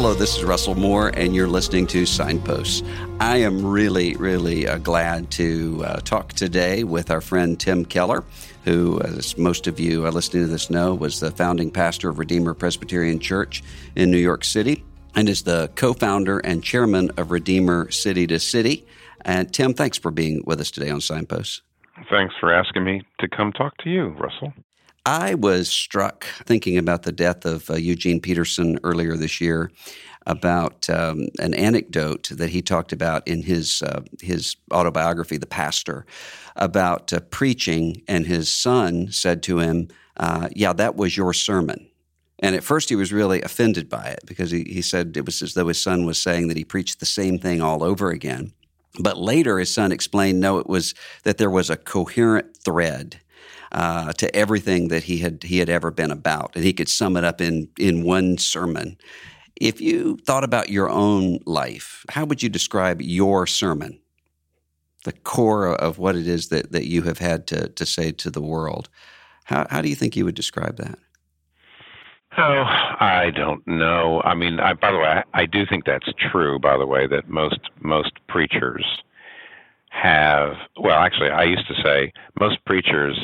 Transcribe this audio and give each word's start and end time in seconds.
Hello, 0.00 0.14
this 0.14 0.36
is 0.36 0.44
Russell 0.44 0.76
Moore, 0.76 1.08
and 1.08 1.34
you're 1.34 1.48
listening 1.48 1.84
to 1.88 2.06
Signposts. 2.06 2.84
I 3.18 3.38
am 3.38 3.66
really, 3.66 4.14
really 4.14 4.64
uh, 4.64 4.78
glad 4.78 5.32
to 5.32 5.82
uh, 5.84 5.96
talk 6.02 6.34
today 6.34 6.84
with 6.84 7.10
our 7.10 7.20
friend 7.20 7.58
Tim 7.58 7.84
Keller, 7.84 8.22
who, 8.64 9.00
as 9.00 9.36
most 9.36 9.66
of 9.66 9.80
you 9.80 10.06
uh, 10.06 10.10
listening 10.12 10.44
to 10.44 10.48
this 10.48 10.70
know, 10.70 10.94
was 10.94 11.18
the 11.18 11.32
founding 11.32 11.72
pastor 11.72 12.08
of 12.10 12.20
Redeemer 12.20 12.54
Presbyterian 12.54 13.18
Church 13.18 13.64
in 13.96 14.12
New 14.12 14.18
York 14.18 14.44
City 14.44 14.84
and 15.16 15.28
is 15.28 15.42
the 15.42 15.68
co 15.74 15.94
founder 15.94 16.38
and 16.38 16.62
chairman 16.62 17.10
of 17.16 17.32
Redeemer 17.32 17.90
City 17.90 18.24
to 18.28 18.38
City. 18.38 18.86
And 19.22 19.52
Tim, 19.52 19.74
thanks 19.74 19.98
for 19.98 20.12
being 20.12 20.44
with 20.46 20.60
us 20.60 20.70
today 20.70 20.90
on 20.90 21.00
Signposts. 21.00 21.62
Thanks 22.08 22.36
for 22.38 22.54
asking 22.54 22.84
me 22.84 23.02
to 23.18 23.26
come 23.26 23.52
talk 23.52 23.76
to 23.78 23.90
you, 23.90 24.10
Russell. 24.10 24.52
I 25.08 25.36
was 25.36 25.70
struck 25.70 26.24
thinking 26.44 26.76
about 26.76 27.04
the 27.04 27.12
death 27.12 27.46
of 27.46 27.70
uh, 27.70 27.76
Eugene 27.76 28.20
Peterson 28.20 28.78
earlier 28.84 29.16
this 29.16 29.40
year 29.40 29.70
about 30.26 30.90
um, 30.90 31.28
an 31.38 31.54
anecdote 31.54 32.28
that 32.28 32.50
he 32.50 32.60
talked 32.60 32.92
about 32.92 33.26
in 33.26 33.40
his 33.40 33.80
uh, 33.80 34.02
his 34.20 34.56
autobiography, 34.70 35.38
The 35.38 35.46
Pastor, 35.46 36.04
about 36.56 37.10
uh, 37.14 37.20
preaching, 37.20 38.02
and 38.06 38.26
his 38.26 38.50
son 38.50 39.10
said 39.10 39.42
to 39.44 39.60
him, 39.60 39.88
uh, 40.18 40.50
"Yeah, 40.54 40.74
that 40.74 40.96
was 40.96 41.16
your 41.16 41.32
sermon." 41.32 41.88
And 42.40 42.54
at 42.54 42.62
first, 42.62 42.90
he 42.90 42.94
was 42.94 43.10
really 43.10 43.40
offended 43.40 43.88
by 43.88 44.08
it 44.08 44.20
because 44.26 44.50
he, 44.50 44.64
he 44.64 44.82
said 44.82 45.16
it 45.16 45.24
was 45.24 45.40
as 45.40 45.54
though 45.54 45.68
his 45.68 45.80
son 45.80 46.04
was 46.04 46.20
saying 46.20 46.48
that 46.48 46.58
he 46.58 46.64
preached 46.64 47.00
the 47.00 47.06
same 47.06 47.38
thing 47.38 47.62
all 47.62 47.82
over 47.82 48.10
again. 48.10 48.52
But 49.00 49.16
later, 49.16 49.58
his 49.58 49.72
son 49.72 49.90
explained, 49.90 50.38
no, 50.38 50.58
it 50.58 50.66
was 50.66 50.94
that 51.22 51.38
there 51.38 51.50
was 51.50 51.70
a 51.70 51.76
coherent 51.76 52.58
thread 52.62 53.20
uh, 53.72 54.12
to 54.14 54.34
everything 54.34 54.88
that 54.88 55.04
he 55.04 55.18
had 55.18 55.42
he 55.42 55.58
had 55.58 55.68
ever 55.68 55.90
been 55.90 56.10
about, 56.10 56.52
and 56.54 56.64
he 56.64 56.72
could 56.72 56.88
sum 56.88 57.16
it 57.16 57.24
up 57.24 57.40
in 57.40 57.68
in 57.78 58.04
one 58.04 58.38
sermon. 58.38 58.96
If 59.60 59.80
you 59.80 60.18
thought 60.18 60.44
about 60.44 60.68
your 60.68 60.88
own 60.88 61.40
life, 61.44 62.04
how 62.08 62.24
would 62.24 62.42
you 62.42 62.48
describe 62.48 63.02
your 63.02 63.46
sermon? 63.46 63.98
The 65.04 65.12
core 65.12 65.74
of 65.74 65.98
what 65.98 66.14
it 66.14 66.28
is 66.28 66.48
that, 66.48 66.70
that 66.72 66.86
you 66.86 67.02
have 67.02 67.18
had 67.18 67.46
to, 67.48 67.68
to 67.68 67.86
say 67.86 68.12
to 68.12 68.30
the 68.30 68.40
world. 68.40 68.88
How, 69.44 69.66
how 69.70 69.82
do 69.82 69.88
you 69.88 69.96
think 69.96 70.16
you 70.16 70.24
would 70.24 70.34
describe 70.34 70.76
that? 70.76 70.98
Oh, 72.36 72.64
I 73.00 73.32
don't 73.34 73.66
know. 73.66 74.20
I 74.24 74.34
mean, 74.34 74.60
I, 74.60 74.74
by 74.74 74.92
the 74.92 74.98
way, 74.98 75.06
I, 75.06 75.24
I 75.32 75.46
do 75.46 75.66
think 75.66 75.84
that's 75.84 76.08
true. 76.30 76.58
By 76.60 76.76
the 76.76 76.86
way, 76.86 77.08
that 77.08 77.28
most 77.28 77.58
most 77.80 78.12
preachers 78.28 78.84
have. 79.90 80.54
Well, 80.78 81.00
actually, 81.00 81.30
I 81.30 81.44
used 81.44 81.66
to 81.66 81.74
say 81.82 82.12
most 82.38 82.64
preachers 82.64 83.18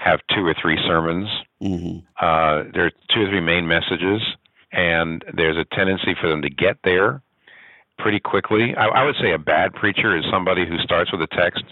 have 0.00 0.20
two 0.34 0.44
or 0.46 0.54
three 0.60 0.78
sermons. 0.86 1.28
Mm-hmm. 1.62 1.98
Uh, 2.20 2.70
there 2.72 2.86
are 2.86 2.92
two 3.14 3.22
or 3.22 3.28
three 3.28 3.40
main 3.40 3.66
messages, 3.66 4.20
and 4.72 5.24
there's 5.34 5.56
a 5.56 5.64
tendency 5.74 6.14
for 6.20 6.28
them 6.28 6.42
to 6.42 6.50
get 6.50 6.78
there 6.84 7.22
pretty 7.98 8.20
quickly. 8.20 8.74
I, 8.76 8.86
I 8.86 9.04
would 9.04 9.16
say 9.20 9.32
a 9.32 9.38
bad 9.38 9.74
preacher 9.74 10.16
is 10.16 10.24
somebody 10.30 10.66
who 10.66 10.78
starts 10.78 11.10
with 11.12 11.20
a 11.22 11.26
text 11.26 11.64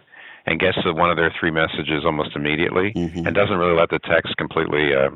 and 0.47 0.61
gets 0.61 0.81
to 0.83 0.93
one 0.93 1.11
of 1.11 1.17
their 1.17 1.35
three 1.39 1.51
messages 1.51 2.05
almost 2.05 2.37
immediately 2.37 2.93
mm-hmm. 2.95 3.27
and 3.27 3.35
doesn't 3.35 3.57
really 3.57 3.77
let 3.77 3.91
the 3.91 3.99
text 3.99 4.37
completely 4.37 4.95
uh, 4.95 5.11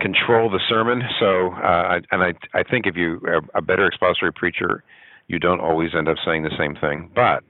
control 0.00 0.50
the 0.50 0.60
sermon. 0.68 1.02
So, 1.20 1.52
uh, 1.54 2.00
and 2.10 2.22
I, 2.22 2.34
I 2.54 2.62
think 2.62 2.86
if 2.86 2.96
you 2.96 3.20
are 3.26 3.42
a 3.54 3.62
better 3.62 3.86
expository 3.86 4.32
preacher, 4.32 4.82
you 5.28 5.38
don't 5.38 5.60
always 5.60 5.90
end 5.94 6.08
up 6.08 6.16
saying 6.24 6.42
the 6.42 6.56
same 6.58 6.74
thing. 6.74 7.10
But 7.14 7.44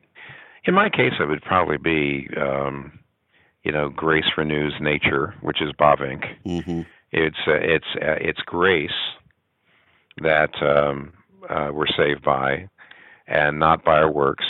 in 0.65 0.75
my 0.75 0.91
case, 0.91 1.13
it 1.19 1.29
would 1.29 1.43
probably 1.43 1.79
be 1.79 2.29
um, 2.37 2.98
you 3.69 3.75
know, 3.75 3.91
grace 3.91 4.25
renews 4.39 4.73
nature, 4.81 5.35
which 5.43 5.61
is 5.61 5.73
Bavinck. 5.79 6.25
Mm-hmm. 6.47 6.81
It's 7.13 7.37
uh, 7.47 7.61
it's 7.61 7.85
uh, 7.97 8.17
it's 8.19 8.41
grace 8.41 8.91
that 10.23 10.55
um, 10.63 11.13
uh, 11.51 11.69
we're 11.75 11.87
saved 11.87 12.25
by, 12.25 12.71
and 13.27 13.59
not 13.59 13.85
by 13.85 13.99
our 13.99 14.11
works. 14.11 14.47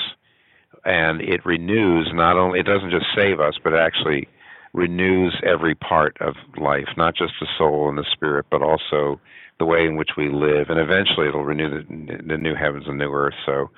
And 0.84 1.20
it 1.20 1.44
renews 1.44 2.12
not 2.14 2.36
only 2.36 2.60
it 2.60 2.66
doesn't 2.66 2.92
just 2.92 3.06
save 3.16 3.40
us, 3.40 3.54
but 3.62 3.72
it 3.72 3.80
actually 3.80 4.28
renews 4.72 5.34
every 5.44 5.74
part 5.74 6.16
of 6.20 6.36
life, 6.56 6.88
not 6.96 7.16
just 7.16 7.32
the 7.40 7.48
soul 7.58 7.88
and 7.88 7.98
the 7.98 8.06
spirit, 8.12 8.46
but 8.52 8.62
also 8.62 9.20
the 9.58 9.64
way 9.64 9.84
in 9.84 9.96
which 9.96 10.10
we 10.16 10.30
live. 10.30 10.70
And 10.70 10.78
eventually, 10.78 11.26
it'll 11.26 11.44
renew 11.44 11.70
the, 11.70 12.22
the 12.24 12.38
new 12.38 12.54
heavens 12.54 12.84
and 12.86 12.98
new 12.98 13.10
earth. 13.10 13.34
So 13.44 13.70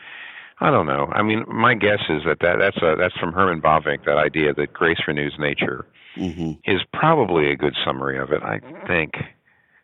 I 0.61 0.71
don't 0.71 0.87
know. 0.87 1.09
I 1.13 1.23
mean, 1.23 1.45
my 1.49 1.75
guess 1.75 2.01
is 2.09 2.23
that, 2.27 2.41
that 2.41 2.59
that's 2.59 2.77
a, 2.79 2.95
that's 2.99 3.17
from 3.17 3.33
Herman 3.33 3.63
Bavinck. 3.63 4.05
That 4.05 4.19
idea 4.19 4.53
that 4.53 4.73
grace 4.73 5.01
renews 5.09 5.35
nature 5.39 5.87
mm-hmm. 6.17 6.53
is 6.71 6.83
probably 6.93 7.51
a 7.51 7.57
good 7.57 7.75
summary 7.85 8.19
of 8.19 8.31
it. 8.31 8.43
I 8.43 8.61
think. 8.87 9.15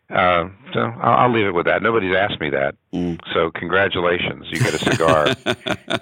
Uh, 0.08 0.48
so 0.72 0.80
I'll, 0.80 1.24
I'll, 1.24 1.32
leave 1.32 1.46
it 1.46 1.54
with 1.54 1.66
that. 1.66 1.82
Nobody's 1.82 2.14
asked 2.14 2.40
me 2.40 2.48
that, 2.50 2.76
mm. 2.92 3.18
so 3.34 3.50
congratulations, 3.50 4.46
you 4.50 4.60
get 4.60 4.72
a 4.72 4.78
cigar. 4.78 5.34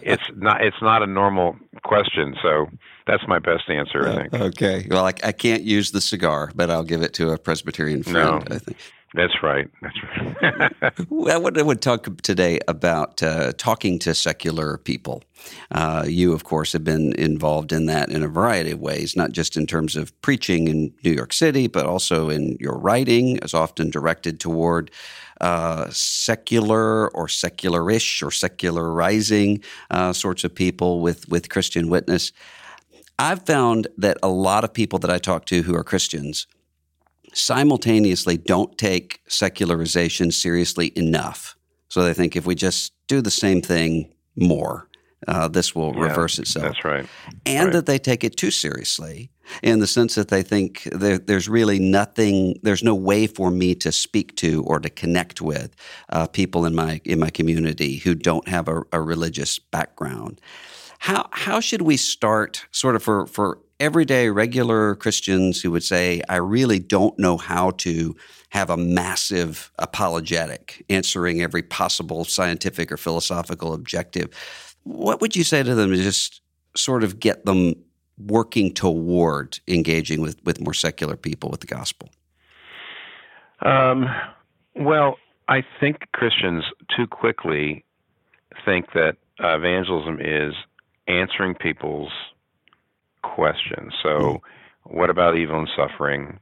it's 0.02 0.22
not 0.36 0.62
it's 0.62 0.82
not 0.82 1.02
a 1.02 1.06
normal 1.06 1.56
question, 1.84 2.36
so 2.42 2.66
that's 3.06 3.26
my 3.26 3.38
best 3.38 3.70
answer. 3.70 4.06
I 4.06 4.14
think. 4.14 4.34
Okay. 4.34 4.86
Well, 4.90 5.06
I, 5.06 5.14
I 5.24 5.32
can't 5.32 5.62
use 5.62 5.92
the 5.92 6.02
cigar, 6.02 6.52
but 6.54 6.68
I'll 6.68 6.84
give 6.84 7.00
it 7.00 7.14
to 7.14 7.30
a 7.30 7.38
Presbyterian 7.38 8.02
friend. 8.02 8.44
No. 8.50 8.54
I 8.54 8.58
think. 8.58 8.76
That's 9.14 9.44
right. 9.44 9.70
That's 9.80 9.96
right. 10.02 10.82
I, 11.32 11.38
would, 11.38 11.80
talk 11.80 12.20
today 12.22 12.58
about 12.66 13.22
uh, 13.22 13.52
talking 13.56 14.00
to 14.00 14.12
secular 14.12 14.76
people. 14.78 15.22
Uh, 15.70 16.04
you, 16.08 16.32
of 16.32 16.42
course, 16.42 16.72
have 16.72 16.82
been 16.82 17.14
involved 17.14 17.72
in 17.72 17.86
that 17.86 18.10
in 18.10 18.24
a 18.24 18.28
variety 18.28 18.72
of 18.72 18.80
ways, 18.80 19.14
not 19.14 19.30
just 19.30 19.56
in 19.56 19.68
terms 19.68 19.94
of 19.94 20.20
preaching 20.20 20.66
in 20.66 20.92
New 21.04 21.12
York 21.12 21.32
City, 21.32 21.68
but 21.68 21.86
also 21.86 22.28
in 22.28 22.56
your 22.58 22.76
writing, 22.76 23.38
as 23.40 23.54
often 23.54 23.88
directed 23.88 24.40
toward 24.40 24.90
uh, 25.40 25.88
secular 25.90 27.08
or 27.14 27.28
secularish 27.28 28.20
or 28.20 28.32
secularizing 28.32 29.62
uh, 29.92 30.12
sorts 30.12 30.42
of 30.42 30.52
people 30.52 31.00
with, 31.00 31.28
with 31.28 31.50
Christian 31.50 31.88
witness. 31.88 32.32
I've 33.16 33.46
found 33.46 33.86
that 33.96 34.18
a 34.24 34.28
lot 34.28 34.64
of 34.64 34.74
people 34.74 34.98
that 35.00 35.10
I 35.10 35.18
talk 35.18 35.44
to 35.46 35.62
who 35.62 35.76
are 35.76 35.84
Christians 35.84 36.48
simultaneously 37.34 38.36
don't 38.36 38.76
take 38.78 39.20
secularization 39.28 40.30
seriously 40.30 40.92
enough. 40.96 41.56
So 41.88 42.02
they 42.02 42.14
think 42.14 42.36
if 42.36 42.46
we 42.46 42.54
just 42.54 42.92
do 43.06 43.20
the 43.20 43.30
same 43.30 43.60
thing 43.60 44.12
more, 44.36 44.88
uh, 45.28 45.48
this 45.48 45.74
will 45.74 45.94
yeah, 45.94 46.04
reverse 46.04 46.38
itself. 46.38 46.66
That's 46.66 46.84
right. 46.84 47.06
And 47.46 47.66
right. 47.66 47.72
that 47.72 47.86
they 47.86 47.98
take 47.98 48.24
it 48.24 48.36
too 48.36 48.50
seriously 48.50 49.30
in 49.62 49.78
the 49.78 49.86
sense 49.86 50.14
that 50.14 50.28
they 50.28 50.42
think 50.42 50.82
there, 50.92 51.18
there's 51.18 51.48
really 51.48 51.78
nothing, 51.78 52.58
there's 52.62 52.82
no 52.82 52.94
way 52.94 53.26
for 53.26 53.50
me 53.50 53.74
to 53.76 53.92
speak 53.92 54.36
to 54.36 54.62
or 54.64 54.80
to 54.80 54.90
connect 54.90 55.40
with 55.40 55.74
uh, 56.10 56.26
people 56.26 56.64
in 56.64 56.74
my 56.74 57.00
in 57.04 57.18
my 57.18 57.30
community 57.30 57.98
who 57.98 58.14
don't 58.14 58.48
have 58.48 58.68
a, 58.68 58.82
a 58.92 59.00
religious 59.00 59.58
background. 59.58 60.40
How 60.98 61.28
how 61.30 61.60
should 61.60 61.82
we 61.82 61.96
start, 61.96 62.66
sort 62.70 62.96
of 62.96 63.02
for 63.02 63.26
for 63.26 63.58
everyday, 63.80 64.28
regular 64.30 64.94
Christians 64.96 65.60
who 65.60 65.70
would 65.70 65.82
say, 65.82 66.22
I 66.28 66.36
really 66.36 66.78
don't 66.78 67.18
know 67.18 67.36
how 67.36 67.70
to 67.72 68.14
have 68.50 68.70
a 68.70 68.76
massive 68.76 69.72
apologetic 69.78 70.84
answering 70.88 71.42
every 71.42 71.62
possible 71.62 72.24
scientific 72.24 72.92
or 72.92 72.96
philosophical 72.96 73.72
objective. 73.72 74.28
What 74.84 75.20
would 75.20 75.34
you 75.34 75.44
say 75.44 75.62
to 75.62 75.74
them 75.74 75.90
to 75.90 75.96
just 75.96 76.40
sort 76.76 77.02
of 77.02 77.18
get 77.18 77.44
them 77.44 77.74
working 78.18 78.72
toward 78.72 79.58
engaging 79.66 80.20
with, 80.20 80.42
with 80.44 80.60
more 80.60 80.74
secular 80.74 81.16
people 81.16 81.50
with 81.50 81.60
the 81.60 81.66
gospel? 81.66 82.10
Um, 83.62 84.06
well, 84.76 85.18
I 85.48 85.64
think 85.80 86.08
Christians 86.12 86.64
too 86.96 87.06
quickly 87.06 87.84
think 88.64 88.92
that 88.94 89.16
evangelism 89.40 90.20
is 90.20 90.54
answering 91.08 91.54
people's 91.54 92.12
questions. 93.34 93.92
So, 94.02 94.08
mm. 94.08 94.40
what 94.84 95.10
about 95.10 95.36
evil 95.36 95.58
and 95.58 95.68
suffering? 95.76 96.38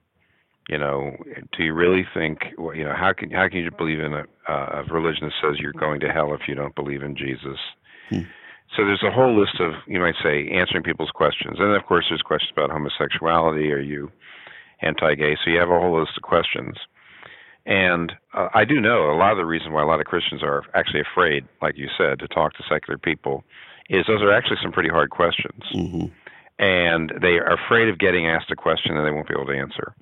You 0.69 0.79
know, 0.79 1.17
do 1.57 1.65
you 1.65 1.75
really 1.75 2.07
think? 2.15 2.39
You 2.59 2.85
know, 2.85 2.95
how 2.97 3.13
can 3.13 3.31
how 3.31 3.49
can 3.49 3.59
you 3.59 3.71
believe 3.71 4.01
in 4.01 4.13
a, 4.13 4.25
uh, 4.49 4.83
a 4.83 4.85
religion 4.93 5.27
that 5.27 5.33
says 5.43 5.59
you're 5.59 5.73
going 5.73 6.01
to 6.01 6.09
hell 6.09 6.35
if 6.35 6.43
you 6.47 6.55
don't 6.55 6.75
believe 6.75 7.03
in 7.03 7.17
Jesus? 7.17 7.59
Mm. 8.11 8.27
So 8.77 8.87
there's 8.87 9.03
a 9.03 9.11
whole 9.11 9.39
list 9.39 9.61
of 9.61 9.73
you 9.87 10.01
might 10.01 10.15
say 10.23 10.49
answering 10.49 10.83
people's 10.83 11.11
questions, 11.11 11.57
and 11.59 11.77
of 11.77 11.85
course 11.87 12.07
there's 12.09 12.23
questions 12.23 12.53
about 12.57 12.71
homosexuality. 12.71 13.71
Are 13.73 13.81
you 13.81 14.11
anti-gay? 14.81 15.37
So 15.45 15.51
you 15.51 15.59
have 15.59 15.71
a 15.71 15.79
whole 15.79 15.99
list 15.99 16.13
of 16.17 16.23
questions. 16.23 16.77
And 17.65 18.13
uh, 18.35 18.49
I 18.55 18.65
do 18.65 18.81
know 18.81 19.13
a 19.13 19.17
lot 19.17 19.33
of 19.33 19.39
the 19.39 19.45
reason 19.45 19.73
why 19.73 19.83
a 19.83 19.87
lot 19.87 20.01
of 20.01 20.07
Christians 20.07 20.43
are 20.43 20.65
actually 20.75 21.01
afraid, 21.01 21.47
like 21.61 21.77
you 21.77 21.89
said, 21.97 22.19
to 22.19 22.29
talk 22.29 22.55
to 22.55 22.63
secular 22.69 22.99
people, 22.99 23.45
is 23.89 24.05
those 24.09 24.23
are 24.23 24.33
actually 24.33 24.57
some 24.63 24.73
pretty 24.73 24.89
hard 24.89 25.11
questions. 25.11 25.63
Mm-hmm. 25.75 26.07
And 26.59 27.13
they 27.21 27.39
are 27.39 27.55
afraid 27.55 27.89
of 27.89 27.99
getting 27.99 28.29
asked 28.29 28.51
a 28.51 28.57
question 28.57 28.97
and 28.97 29.07
they 29.07 29.11
won't 29.11 29.29
be 29.29 29.35
able 29.35 29.47
to 29.47 29.59
answer. 29.59 29.95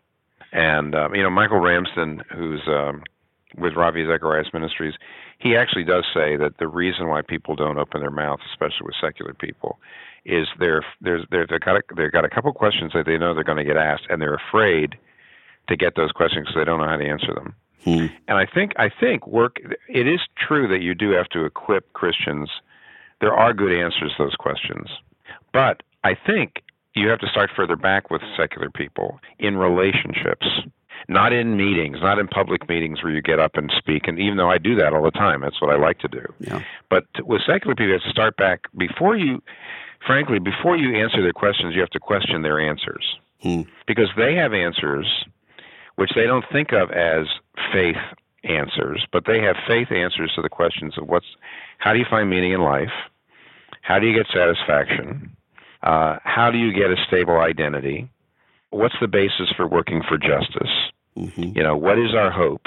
And, 0.52 0.94
um, 0.94 1.14
you 1.14 1.22
know, 1.22 1.30
Michael 1.30 1.60
Ramsden, 1.60 2.22
who's 2.34 2.62
um, 2.66 3.04
with 3.56 3.74
Ravi 3.74 4.04
Zacharias 4.04 4.48
Ministries, 4.52 4.94
he 5.38 5.56
actually 5.56 5.84
does 5.84 6.04
say 6.12 6.36
that 6.36 6.58
the 6.58 6.68
reason 6.68 7.08
why 7.08 7.22
people 7.22 7.54
don't 7.56 7.78
open 7.78 8.00
their 8.00 8.10
mouths, 8.10 8.42
especially 8.50 8.86
with 8.86 8.96
secular 9.00 9.32
people, 9.32 9.78
is 10.24 10.48
they're, 10.58 10.84
they're, 11.00 11.24
they're, 11.30 11.46
they've, 11.46 11.60
got 11.60 11.76
a, 11.76 11.82
they've 11.96 12.12
got 12.12 12.24
a 12.24 12.28
couple 12.28 12.52
questions 12.52 12.92
that 12.94 13.06
they 13.06 13.16
know 13.16 13.32
they're 13.32 13.44
going 13.44 13.56
to 13.56 13.64
get 13.64 13.76
asked, 13.76 14.06
and 14.10 14.20
they're 14.20 14.34
afraid– 14.34 14.96
to 15.70 15.76
get 15.76 15.94
those 15.96 16.12
questions 16.12 16.46
because 16.46 16.60
they 16.60 16.64
don't 16.64 16.80
know 16.80 16.88
how 16.88 16.96
to 16.96 17.08
answer 17.08 17.32
them. 17.32 17.54
Hmm. 17.84 18.06
And 18.28 18.36
I 18.36 18.44
think 18.44 18.72
I 18.76 18.90
think 18.90 19.26
work. 19.26 19.56
It 19.88 20.06
is 20.06 20.20
true 20.36 20.68
that 20.68 20.82
you 20.82 20.94
do 20.94 21.10
have 21.12 21.28
to 21.30 21.46
equip 21.46 21.90
Christians. 21.94 22.50
There 23.20 23.32
are 23.32 23.54
good 23.54 23.72
answers 23.72 24.12
to 24.16 24.24
those 24.24 24.34
questions, 24.34 24.88
but 25.52 25.82
I 26.04 26.16
think 26.26 26.62
you 26.94 27.08
have 27.08 27.20
to 27.20 27.28
start 27.28 27.50
further 27.54 27.76
back 27.76 28.10
with 28.10 28.22
secular 28.36 28.70
people 28.70 29.20
in 29.38 29.56
relationships, 29.56 30.46
not 31.08 31.32
in 31.32 31.56
meetings, 31.56 31.98
not 32.02 32.18
in 32.18 32.26
public 32.26 32.68
meetings 32.68 33.02
where 33.02 33.12
you 33.12 33.22
get 33.22 33.38
up 33.38 33.52
and 33.54 33.72
speak. 33.78 34.08
And 34.08 34.18
even 34.18 34.36
though 34.36 34.50
I 34.50 34.58
do 34.58 34.74
that 34.76 34.92
all 34.92 35.02
the 35.02 35.10
time, 35.10 35.40
that's 35.40 35.60
what 35.60 35.70
I 35.70 35.78
like 35.78 35.98
to 36.00 36.08
do. 36.08 36.22
Yeah. 36.40 36.62
But 36.88 37.04
with 37.20 37.42
secular 37.46 37.74
people, 37.74 37.86
you 37.86 37.92
have 37.92 38.02
to 38.02 38.10
start 38.10 38.36
back 38.36 38.60
before 38.76 39.16
you, 39.16 39.42
frankly, 40.06 40.38
before 40.38 40.76
you 40.76 40.96
answer 40.96 41.22
their 41.22 41.32
questions, 41.32 41.74
you 41.74 41.80
have 41.80 41.90
to 41.90 42.00
question 42.00 42.42
their 42.42 42.58
answers 42.60 43.04
hmm. 43.40 43.62
because 43.86 44.08
they 44.16 44.34
have 44.34 44.52
answers 44.52 45.06
which 45.96 46.10
they 46.14 46.24
don't 46.24 46.44
think 46.50 46.72
of 46.72 46.90
as 46.92 47.26
faith 47.72 47.96
answers, 48.44 49.06
but 49.12 49.24
they 49.26 49.40
have 49.42 49.56
faith 49.68 49.92
answers 49.92 50.32
to 50.34 50.40
the 50.40 50.48
questions 50.48 50.96
of 50.96 51.06
what's 51.06 51.26
how 51.78 51.92
do 51.92 51.98
you 51.98 52.06
find 52.08 52.30
meaning 52.30 52.52
in 52.52 52.62
life? 52.62 52.92
How 53.82 53.98
do 53.98 54.06
you 54.06 54.16
get 54.16 54.26
satisfaction? 54.32 55.36
Uh, 55.82 56.18
how 56.24 56.50
do 56.50 56.58
you 56.58 56.72
get 56.72 56.90
a 56.90 56.96
stable 57.06 57.38
identity? 57.38 58.08
What's 58.70 58.94
the 59.00 59.08
basis 59.08 59.50
for 59.56 59.66
working 59.66 60.02
for 60.08 60.18
justice? 60.18 60.70
Mm-hmm. 61.16 61.56
You 61.56 61.62
know, 61.62 61.76
what 61.76 61.98
is 61.98 62.14
our 62.14 62.30
hope? 62.30 62.66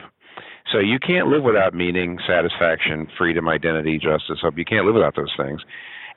So 0.71 0.80
you 0.80 0.98
can't 1.00 1.27
live 1.27 1.44
without 1.44 1.74
meaning, 1.74 2.19
satisfaction, 2.27 3.07
freedom, 3.18 3.48
identity, 3.48 4.00
justice, 4.00 4.39
hope. 4.42 4.57
You 4.57 4.65
can't 4.65 4.86
live 4.86 4.95
without 4.95 5.15
those 5.15 5.33
things. 5.38 5.62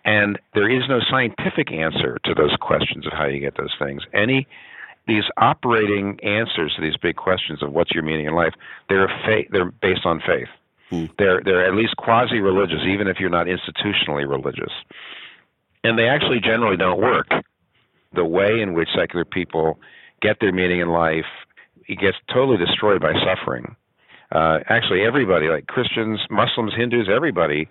And 0.04 0.38
there 0.54 0.70
is 0.70 0.88
no 0.88 1.00
scientific 1.10 1.72
answer 1.72 2.19
to 2.25 2.34
those 2.34 2.54
questions 2.60 3.06
of 3.06 3.12
how 3.12 3.26
you 3.26 3.40
get 3.40 3.56
those 3.56 3.75
things. 3.78 4.02
Any 4.14 4.46
these 5.06 5.25
operating 5.37 6.19
answers 6.22 6.75
to 6.75 6.82
these 6.82 6.96
big 6.96 7.16
questions 7.16 7.62
of 7.62 7.72
what's 7.72 7.92
your 7.92 8.02
meaning 8.02 8.26
in 8.26 8.34
life, 8.34 8.54
they're 8.88 9.08
faith, 9.25 9.46
they're 9.50 9.70
based 9.70 10.04
on 10.04 10.20
faith. 10.26 10.49
Hmm. 10.90 11.06
They're 11.19 11.42
they're 11.44 11.66
at 11.66 11.75
least 11.75 11.96
quasi 11.96 12.38
religious, 12.38 12.81
even 12.87 13.08
if 13.08 13.19
you're 13.19 13.31
not 13.31 13.46
institutionally 13.46 14.28
religious, 14.28 14.72
and 15.86 15.98
they 15.98 16.08
actually 16.08 16.40
generally 16.40 16.76
don't 16.76 17.00
work. 17.00 17.28
The 18.14 18.24
way 18.24 18.60
in 18.60 18.74
which 18.74 18.88
secular 18.96 19.24
people 19.24 19.78
get 20.22 20.38
their 20.40 20.52
meaning 20.52 20.80
in 20.80 20.88
life 20.88 21.26
it 21.88 21.98
gets 21.98 22.16
totally 22.32 22.58
destroyed 22.58 23.00
by 23.00 23.12
suffering. 23.24 23.76
Uh, 24.32 24.58
actually, 24.68 25.02
everybody, 25.02 25.46
like 25.46 25.66
Christians, 25.66 26.20
Muslims, 26.30 26.72
Hindus, 26.76 27.08
everybody, 27.08 27.68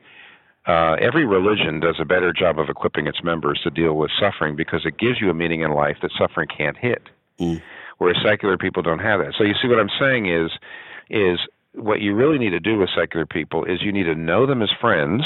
uh, 0.68 0.96
every 1.02 1.26
religion 1.26 1.80
does 1.80 1.98
a 2.00 2.06
better 2.06 2.32
job 2.32 2.60
of 2.60 2.70
equipping 2.70 3.08
its 3.08 3.24
members 3.24 3.60
to 3.64 3.70
deal 3.70 3.96
with 3.96 4.10
suffering 4.20 4.56
because 4.56 4.86
it 4.86 4.98
gives 4.98 5.20
you 5.20 5.30
a 5.30 5.34
meaning 5.34 5.62
in 5.62 5.72
life 5.72 5.98
that 6.02 6.12
suffering 6.18 6.48
can't 6.48 6.78
hit. 6.78 7.04
Mm. 7.40 7.62
Whereas 7.98 8.18
secular 8.24 8.58
people 8.58 8.82
don't 8.82 9.00
have 9.00 9.20
that. 9.20 9.34
So 9.38 9.44
you 9.44 9.54
see 9.62 9.68
what 9.68 9.80
I'm 9.80 9.92
saying 10.00 10.28
is 10.28 10.52
is 11.10 11.40
what 11.74 12.02
you 12.02 12.16
really 12.16 12.40
need 12.40 12.50
to 12.52 12.60
do 12.60 12.80
with 12.80 12.90
secular 12.98 13.26
people 13.26 13.66
is 13.66 13.82
you 13.82 13.92
need 13.92 14.04
to 14.04 14.16
know 14.16 14.46
them 14.46 14.62
as 14.62 14.70
friends. 14.82 15.24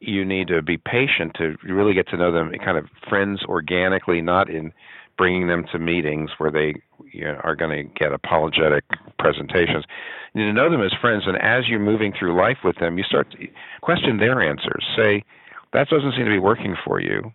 You 0.00 0.24
need 0.24 0.48
to 0.48 0.62
be 0.62 0.76
patient 0.76 1.34
to 1.38 1.56
really 1.64 1.94
get 1.94 2.08
to 2.08 2.16
know 2.16 2.30
them 2.30 2.52
kind 2.64 2.78
of 2.78 2.86
friends 3.08 3.42
organically, 3.44 4.20
not 4.20 4.48
in 4.48 4.72
bringing 5.16 5.48
them 5.48 5.66
to 5.72 5.78
meetings 5.78 6.30
where 6.38 6.50
they 6.50 6.80
you 7.12 7.24
know, 7.24 7.40
are 7.42 7.56
going 7.56 7.76
to 7.76 7.92
get 7.98 8.12
apologetic 8.12 8.84
presentations. 9.18 9.84
You 10.32 10.42
need 10.42 10.46
to 10.48 10.52
know 10.52 10.70
them 10.70 10.82
as 10.82 10.92
friends, 11.00 11.24
and 11.26 11.36
as 11.38 11.68
you're 11.68 11.80
moving 11.80 12.12
through 12.16 12.40
life 12.40 12.58
with 12.64 12.76
them, 12.76 12.96
you 12.96 13.04
start 13.04 13.30
to 13.32 13.48
question 13.80 14.18
their 14.18 14.40
answers. 14.40 14.86
Say, 14.96 15.24
that 15.72 15.88
doesn't 15.88 16.12
seem 16.12 16.24
to 16.24 16.30
be 16.30 16.38
working 16.38 16.76
for 16.84 17.00
you 17.00 17.32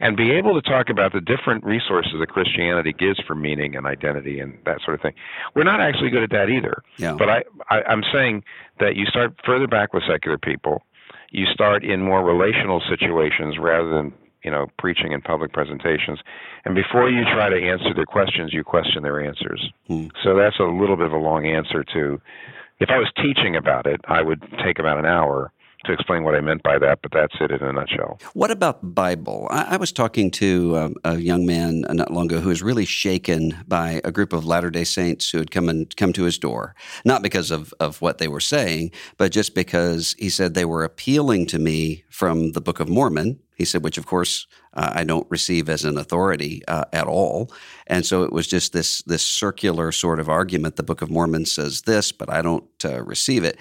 and 0.00 0.16
be 0.16 0.30
able 0.32 0.60
to 0.60 0.68
talk 0.68 0.88
about 0.88 1.12
the 1.12 1.20
different 1.20 1.64
resources 1.64 2.14
that 2.18 2.28
Christianity 2.28 2.92
gives 2.92 3.20
for 3.20 3.34
meaning 3.34 3.76
and 3.76 3.86
identity 3.86 4.40
and 4.40 4.58
that 4.66 4.80
sort 4.84 4.94
of 4.94 5.00
thing. 5.00 5.14
We're 5.54 5.64
not 5.64 5.80
actually 5.80 6.10
good 6.10 6.22
at 6.22 6.30
that 6.30 6.50
either. 6.50 6.82
Yeah. 6.98 7.14
But 7.18 7.30
I, 7.30 7.44
I, 7.70 7.82
I'm 7.82 8.02
saying 8.12 8.44
that 8.80 8.96
you 8.96 9.06
start 9.06 9.34
further 9.44 9.66
back 9.66 9.94
with 9.94 10.02
secular 10.08 10.38
people. 10.38 10.82
You 11.34 11.46
start 11.52 11.84
in 11.84 12.00
more 12.00 12.22
relational 12.22 12.80
situations 12.88 13.56
rather 13.58 13.90
than 13.90 14.12
you 14.44 14.52
know 14.52 14.68
preaching 14.78 15.10
in 15.10 15.20
public 15.20 15.52
presentations. 15.52 16.20
And 16.64 16.76
before 16.76 17.10
you 17.10 17.24
try 17.24 17.48
to 17.48 17.60
answer 17.60 17.92
their 17.92 18.06
questions, 18.06 18.52
you 18.54 18.62
question 18.62 19.02
their 19.02 19.20
answers. 19.20 19.68
Hmm. 19.88 20.06
So 20.22 20.36
that's 20.36 20.60
a 20.60 20.62
little 20.62 20.96
bit 20.96 21.06
of 21.06 21.12
a 21.12 21.18
long 21.18 21.44
answer 21.44 21.82
to. 21.92 22.20
If 22.78 22.90
I 22.90 22.98
was 22.98 23.10
teaching 23.16 23.56
about 23.56 23.86
it, 23.86 24.00
I 24.06 24.22
would 24.22 24.42
take 24.64 24.78
about 24.78 24.98
an 24.98 25.06
hour 25.06 25.52
to 25.84 25.92
explain 25.92 26.24
what 26.24 26.34
I 26.34 26.40
meant 26.40 26.62
by 26.62 26.78
that, 26.78 27.00
but 27.02 27.12
that's 27.12 27.34
it 27.40 27.50
in 27.50 27.62
a 27.62 27.72
nutshell. 27.72 28.18
What 28.32 28.50
about 28.50 28.94
Bible? 28.94 29.48
I, 29.50 29.74
I 29.74 29.76
was 29.76 29.92
talking 29.92 30.30
to 30.32 30.76
um, 30.76 30.94
a 31.04 31.16
young 31.18 31.46
man 31.46 31.84
not 31.90 32.12
long 32.12 32.26
ago 32.26 32.40
who 32.40 32.48
was 32.48 32.62
really 32.62 32.84
shaken 32.84 33.56
by 33.66 34.00
a 34.04 34.12
group 34.12 34.32
of 34.32 34.44
Latter 34.44 34.70
Day 34.70 34.84
Saints 34.84 35.30
who 35.30 35.38
had 35.38 35.50
come 35.50 35.68
and 35.68 35.94
come 35.96 36.12
to 36.12 36.24
his 36.24 36.38
door, 36.38 36.74
not 37.04 37.22
because 37.22 37.50
of 37.50 37.72
of 37.80 38.00
what 38.00 38.18
they 38.18 38.28
were 38.28 38.40
saying, 38.40 38.90
but 39.16 39.32
just 39.32 39.54
because 39.54 40.14
he 40.18 40.28
said 40.28 40.54
they 40.54 40.64
were 40.64 40.84
appealing 40.84 41.46
to 41.46 41.58
me 41.58 42.04
from 42.10 42.52
the 42.52 42.60
Book 42.60 42.80
of 42.80 42.88
Mormon. 42.88 43.40
He 43.56 43.64
said, 43.64 43.84
which 43.84 43.98
of 43.98 44.06
course 44.06 44.48
uh, 44.72 44.92
I 44.94 45.04
don't 45.04 45.30
receive 45.30 45.68
as 45.68 45.84
an 45.84 45.96
authority 45.96 46.62
uh, 46.66 46.84
at 46.92 47.06
all, 47.06 47.52
and 47.86 48.04
so 48.04 48.24
it 48.24 48.32
was 48.32 48.46
just 48.46 48.72
this 48.72 49.02
this 49.02 49.22
circular 49.22 49.92
sort 49.92 50.18
of 50.18 50.28
argument. 50.28 50.76
The 50.76 50.82
Book 50.82 51.02
of 51.02 51.10
Mormon 51.10 51.46
says 51.46 51.82
this, 51.82 52.12
but 52.12 52.28
I 52.28 52.42
don't 52.42 52.68
uh, 52.84 53.02
receive 53.02 53.44
it. 53.44 53.58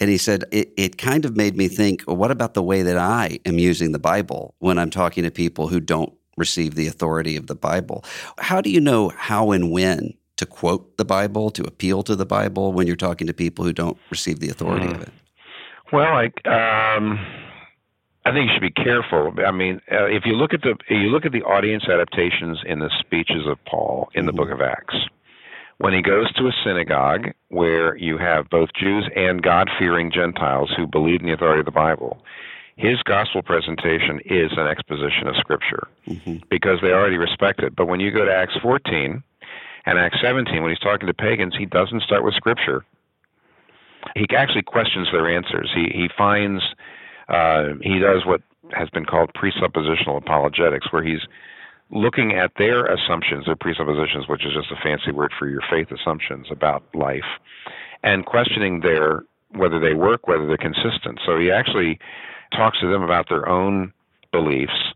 And 0.00 0.08
he 0.08 0.16
said, 0.16 0.44
it, 0.50 0.72
it 0.76 0.98
kind 0.98 1.24
of 1.24 1.36
made 1.36 1.56
me 1.56 1.68
think, 1.68 2.04
well, 2.06 2.16
what 2.16 2.30
about 2.30 2.54
the 2.54 2.62
way 2.62 2.82
that 2.82 2.96
I 2.96 3.38
am 3.44 3.58
using 3.58 3.92
the 3.92 3.98
Bible 3.98 4.54
when 4.58 4.78
I'm 4.78 4.90
talking 4.90 5.24
to 5.24 5.30
people 5.30 5.68
who 5.68 5.78
don't 5.78 6.12
receive 6.36 6.74
the 6.74 6.86
authority 6.86 7.36
of 7.36 7.46
the 7.46 7.54
Bible? 7.54 8.04
How 8.38 8.60
do 8.60 8.70
you 8.70 8.80
know 8.80 9.10
how 9.10 9.52
and 9.52 9.70
when 9.70 10.14
to 10.40 10.46
quote 10.46 10.96
the 10.96 11.04
Bible, 11.04 11.50
to 11.50 11.62
appeal 11.64 12.02
to 12.02 12.16
the 12.16 12.24
Bible 12.24 12.72
when 12.72 12.86
you're 12.86 12.96
talking 12.96 13.26
to 13.26 13.34
people 13.34 13.62
who 13.62 13.74
don't 13.74 13.98
receive 14.10 14.40
the 14.40 14.48
authority 14.48 14.86
mm. 14.86 14.94
of 14.94 15.02
it? 15.02 15.12
Well, 15.92 16.14
like, 16.14 16.46
um, 16.46 17.18
I 18.24 18.32
think 18.32 18.48
you 18.48 18.54
should 18.54 18.74
be 18.74 18.82
careful. 18.82 19.34
I 19.46 19.50
mean, 19.50 19.82
uh, 19.92 20.06
if 20.06 20.24
you 20.24 20.32
look 20.34 20.54
at 20.54 20.62
the 20.62 20.76
you 20.88 21.10
look 21.10 21.26
at 21.26 21.32
the 21.32 21.42
audience 21.42 21.84
adaptations 21.88 22.62
in 22.64 22.78
the 22.78 22.90
speeches 23.00 23.46
of 23.46 23.58
Paul 23.66 24.08
in 24.14 24.24
the 24.24 24.32
mm-hmm. 24.32 24.38
Book 24.38 24.50
of 24.50 24.62
Acts, 24.62 24.96
when 25.80 25.94
he 25.94 26.02
goes 26.02 26.30
to 26.34 26.46
a 26.46 26.52
synagogue 26.62 27.28
where 27.48 27.96
you 27.96 28.18
have 28.18 28.50
both 28.50 28.68
Jews 28.78 29.08
and 29.16 29.42
God 29.42 29.70
fearing 29.78 30.12
Gentiles 30.12 30.70
who 30.76 30.86
believe 30.86 31.20
in 31.20 31.26
the 31.26 31.32
authority 31.32 31.60
of 31.60 31.64
the 31.64 31.72
Bible, 31.72 32.22
his 32.76 33.02
gospel 33.04 33.42
presentation 33.42 34.20
is 34.26 34.52
an 34.58 34.66
exposition 34.66 35.26
of 35.26 35.36
Scripture 35.36 35.88
mm-hmm. 36.06 36.36
because 36.50 36.80
they 36.82 36.92
already 36.92 37.16
respect 37.16 37.60
it. 37.60 37.74
But 37.74 37.86
when 37.86 37.98
you 37.98 38.10
go 38.10 38.26
to 38.26 38.30
Acts 38.30 38.56
14 38.60 39.22
and 39.86 39.98
Acts 39.98 40.18
17, 40.20 40.62
when 40.62 40.70
he's 40.70 40.78
talking 40.78 41.06
to 41.06 41.14
pagans, 41.14 41.54
he 41.58 41.64
doesn't 41.64 42.02
start 42.02 42.24
with 42.24 42.34
Scripture. 42.34 42.84
He 44.14 44.26
actually 44.36 44.62
questions 44.62 45.08
their 45.12 45.34
answers. 45.34 45.70
He 45.74 45.84
he 45.94 46.08
finds 46.16 46.62
uh, 47.28 47.74
he 47.80 47.98
does 47.98 48.26
what 48.26 48.42
has 48.72 48.90
been 48.90 49.06
called 49.06 49.30
presuppositional 49.32 50.18
apologetics, 50.18 50.92
where 50.92 51.02
he's 51.02 51.20
looking 51.90 52.32
at 52.32 52.52
their 52.56 52.86
assumptions, 52.86 53.46
their 53.46 53.56
presuppositions, 53.56 54.28
which 54.28 54.44
is 54.44 54.52
just 54.54 54.70
a 54.70 54.82
fancy 54.82 55.12
word 55.12 55.32
for 55.38 55.48
your 55.48 55.62
faith 55.70 55.88
assumptions 55.90 56.46
about 56.50 56.82
life, 56.94 57.24
and 58.02 58.26
questioning 58.26 58.80
their 58.80 59.24
whether 59.50 59.80
they 59.80 59.94
work, 59.94 60.28
whether 60.28 60.46
they're 60.46 60.56
consistent. 60.56 61.18
So 61.26 61.38
he 61.38 61.50
actually 61.50 61.98
talks 62.52 62.78
to 62.80 62.90
them 62.90 63.02
about 63.02 63.28
their 63.28 63.48
own 63.48 63.92
beliefs 64.32 64.94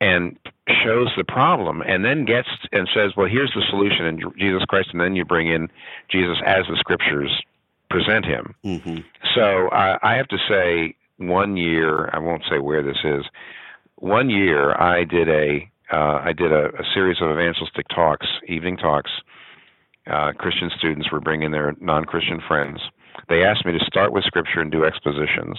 and 0.00 0.38
shows 0.84 1.08
the 1.16 1.24
problem 1.24 1.82
and 1.82 2.04
then 2.04 2.24
gets 2.24 2.48
and 2.72 2.88
says, 2.94 3.12
well, 3.16 3.26
here's 3.26 3.52
the 3.54 3.64
solution 3.70 4.06
in 4.06 4.20
Jesus 4.38 4.64
Christ, 4.68 4.90
and 4.92 5.00
then 5.00 5.16
you 5.16 5.24
bring 5.24 5.48
in 5.48 5.68
Jesus 6.08 6.38
as 6.46 6.66
the 6.68 6.76
scriptures 6.76 7.42
present 7.90 8.24
him. 8.24 8.54
Mm-hmm. 8.64 8.98
So 9.34 9.68
uh, 9.68 9.98
I 10.02 10.14
have 10.14 10.28
to 10.28 10.38
say, 10.48 10.94
one 11.16 11.56
year, 11.56 12.10
I 12.12 12.20
won't 12.20 12.44
say 12.48 12.58
where 12.58 12.82
this 12.82 12.98
is. 13.02 13.24
One 13.96 14.30
year, 14.30 14.80
I 14.80 15.02
did 15.02 15.28
a 15.28 15.68
uh, 15.92 16.20
I 16.24 16.32
did 16.32 16.52
a, 16.52 16.66
a, 16.66 16.84
series 16.94 17.16
of 17.20 17.30
evangelistic 17.30 17.86
talks, 17.88 18.26
evening 18.46 18.76
talks. 18.76 19.10
Uh, 20.06 20.32
Christian 20.32 20.70
students 20.78 21.10
were 21.10 21.20
bringing 21.20 21.50
their 21.50 21.74
non-Christian 21.80 22.40
friends. 22.46 22.80
They 23.28 23.42
asked 23.44 23.64
me 23.64 23.72
to 23.72 23.84
start 23.84 24.12
with 24.12 24.24
scripture 24.24 24.60
and 24.60 24.70
do 24.70 24.84
expositions, 24.84 25.58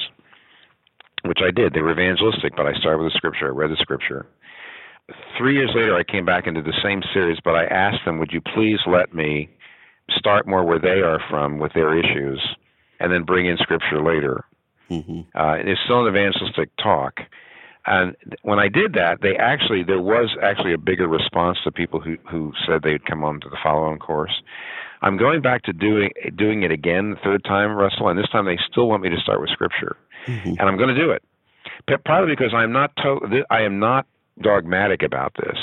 which 1.25 1.39
I 1.43 1.51
did. 1.51 1.73
They 1.73 1.81
were 1.81 1.91
evangelistic, 1.91 2.55
but 2.55 2.65
I 2.65 2.73
started 2.73 3.03
with 3.03 3.13
the 3.13 3.17
scripture. 3.17 3.47
I 3.47 3.49
read 3.49 3.71
the 3.71 3.77
scripture. 3.77 4.25
Three 5.37 5.55
years 5.55 5.71
later, 5.75 5.95
I 5.95 6.03
came 6.03 6.25
back 6.25 6.45
into 6.45 6.61
the 6.61 6.77
same 6.83 7.01
series, 7.13 7.39
but 7.43 7.55
I 7.55 7.65
asked 7.65 8.05
them, 8.05 8.19
"Would 8.19 8.31
you 8.31 8.41
please 8.41 8.79
let 8.85 9.13
me 9.13 9.49
start 10.11 10.47
more 10.47 10.63
where 10.63 10.79
they 10.79 11.01
are 11.01 11.19
from 11.29 11.57
with 11.57 11.73
their 11.73 11.97
issues, 11.97 12.41
and 12.99 13.11
then 13.11 13.23
bring 13.23 13.47
in 13.47 13.57
scripture 13.57 14.01
later?" 14.01 14.45
Mm-hmm. 14.89 15.21
Uh, 15.35 15.55
it's 15.55 15.79
still 15.85 16.05
an 16.05 16.13
evangelistic 16.13 16.69
talk 16.77 17.19
and 17.85 18.15
when 18.43 18.59
I 18.59 18.67
did 18.67 18.93
that, 18.93 19.21
they 19.21 19.35
actually 19.35 19.83
there 19.83 20.01
was 20.01 20.35
actually 20.41 20.73
a 20.73 20.77
bigger 20.77 21.07
response 21.07 21.57
to 21.63 21.71
people 21.71 21.99
who 21.99 22.17
who 22.29 22.53
said 22.65 22.83
they'd 22.83 23.05
come 23.05 23.23
on 23.23 23.39
to 23.41 23.49
the 23.49 23.57
follow-on 23.61 23.99
course. 23.99 24.41
I'm 25.01 25.17
going 25.17 25.41
back 25.41 25.63
to 25.63 25.73
doing 25.73 26.11
doing 26.35 26.63
it 26.63 26.71
again 26.71 27.11
the 27.11 27.17
third 27.23 27.43
time, 27.43 27.71
Russell, 27.71 28.09
and 28.09 28.19
this 28.19 28.29
time 28.29 28.45
they 28.45 28.59
still 28.69 28.87
want 28.87 29.03
me 29.03 29.09
to 29.09 29.17
start 29.17 29.39
with 29.39 29.49
scripture, 29.49 29.95
mm-hmm. 30.25 30.49
and 30.49 30.61
I'm 30.61 30.77
going 30.77 30.93
to 30.93 31.01
do 31.01 31.11
it. 31.11 31.23
Probably 32.05 32.35
because 32.35 32.53
I'm 32.53 32.71
not 32.71 32.95
to- 32.97 33.45
I 33.49 33.61
am 33.61 33.79
not 33.79 34.05
dogmatic 34.41 35.01
about 35.01 35.33
this. 35.35 35.57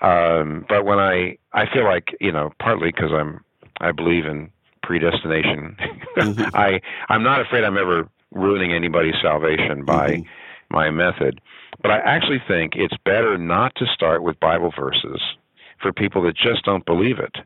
Um, 0.00 0.64
but 0.68 0.84
when 0.84 0.98
I 0.98 1.38
I 1.52 1.66
feel 1.72 1.84
like 1.84 2.16
you 2.20 2.30
know 2.30 2.52
partly 2.60 2.92
because 2.92 3.10
I'm 3.12 3.44
I 3.80 3.92
believe 3.92 4.26
in 4.26 4.50
predestination. 4.82 5.76
Mm-hmm. 6.18 6.56
I 6.56 6.80
I'm 7.08 7.22
not 7.22 7.40
afraid 7.40 7.62
I'm 7.62 7.78
ever 7.78 8.08
ruining 8.32 8.72
anybody's 8.72 9.14
salvation 9.22 9.84
by 9.84 10.10
mm-hmm. 10.10 10.28
My 10.70 10.90
method. 10.90 11.40
But 11.82 11.90
I 11.90 11.98
actually 11.98 12.42
think 12.46 12.72
it's 12.74 12.96
better 13.04 13.38
not 13.38 13.74
to 13.76 13.86
start 13.94 14.22
with 14.22 14.38
Bible 14.40 14.72
verses 14.78 15.20
for 15.80 15.92
people 15.92 16.22
that 16.22 16.36
just 16.36 16.64
don't 16.64 16.84
believe 16.84 17.18
it. 17.18 17.36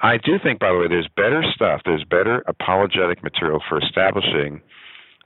I 0.00 0.18
do 0.18 0.38
think, 0.42 0.58
by 0.58 0.72
the 0.72 0.78
way, 0.78 0.88
there's 0.88 1.08
better 1.16 1.42
stuff, 1.54 1.82
there's 1.84 2.04
better 2.04 2.42
apologetic 2.46 3.22
material 3.22 3.62
for 3.68 3.80
establishing 3.80 4.60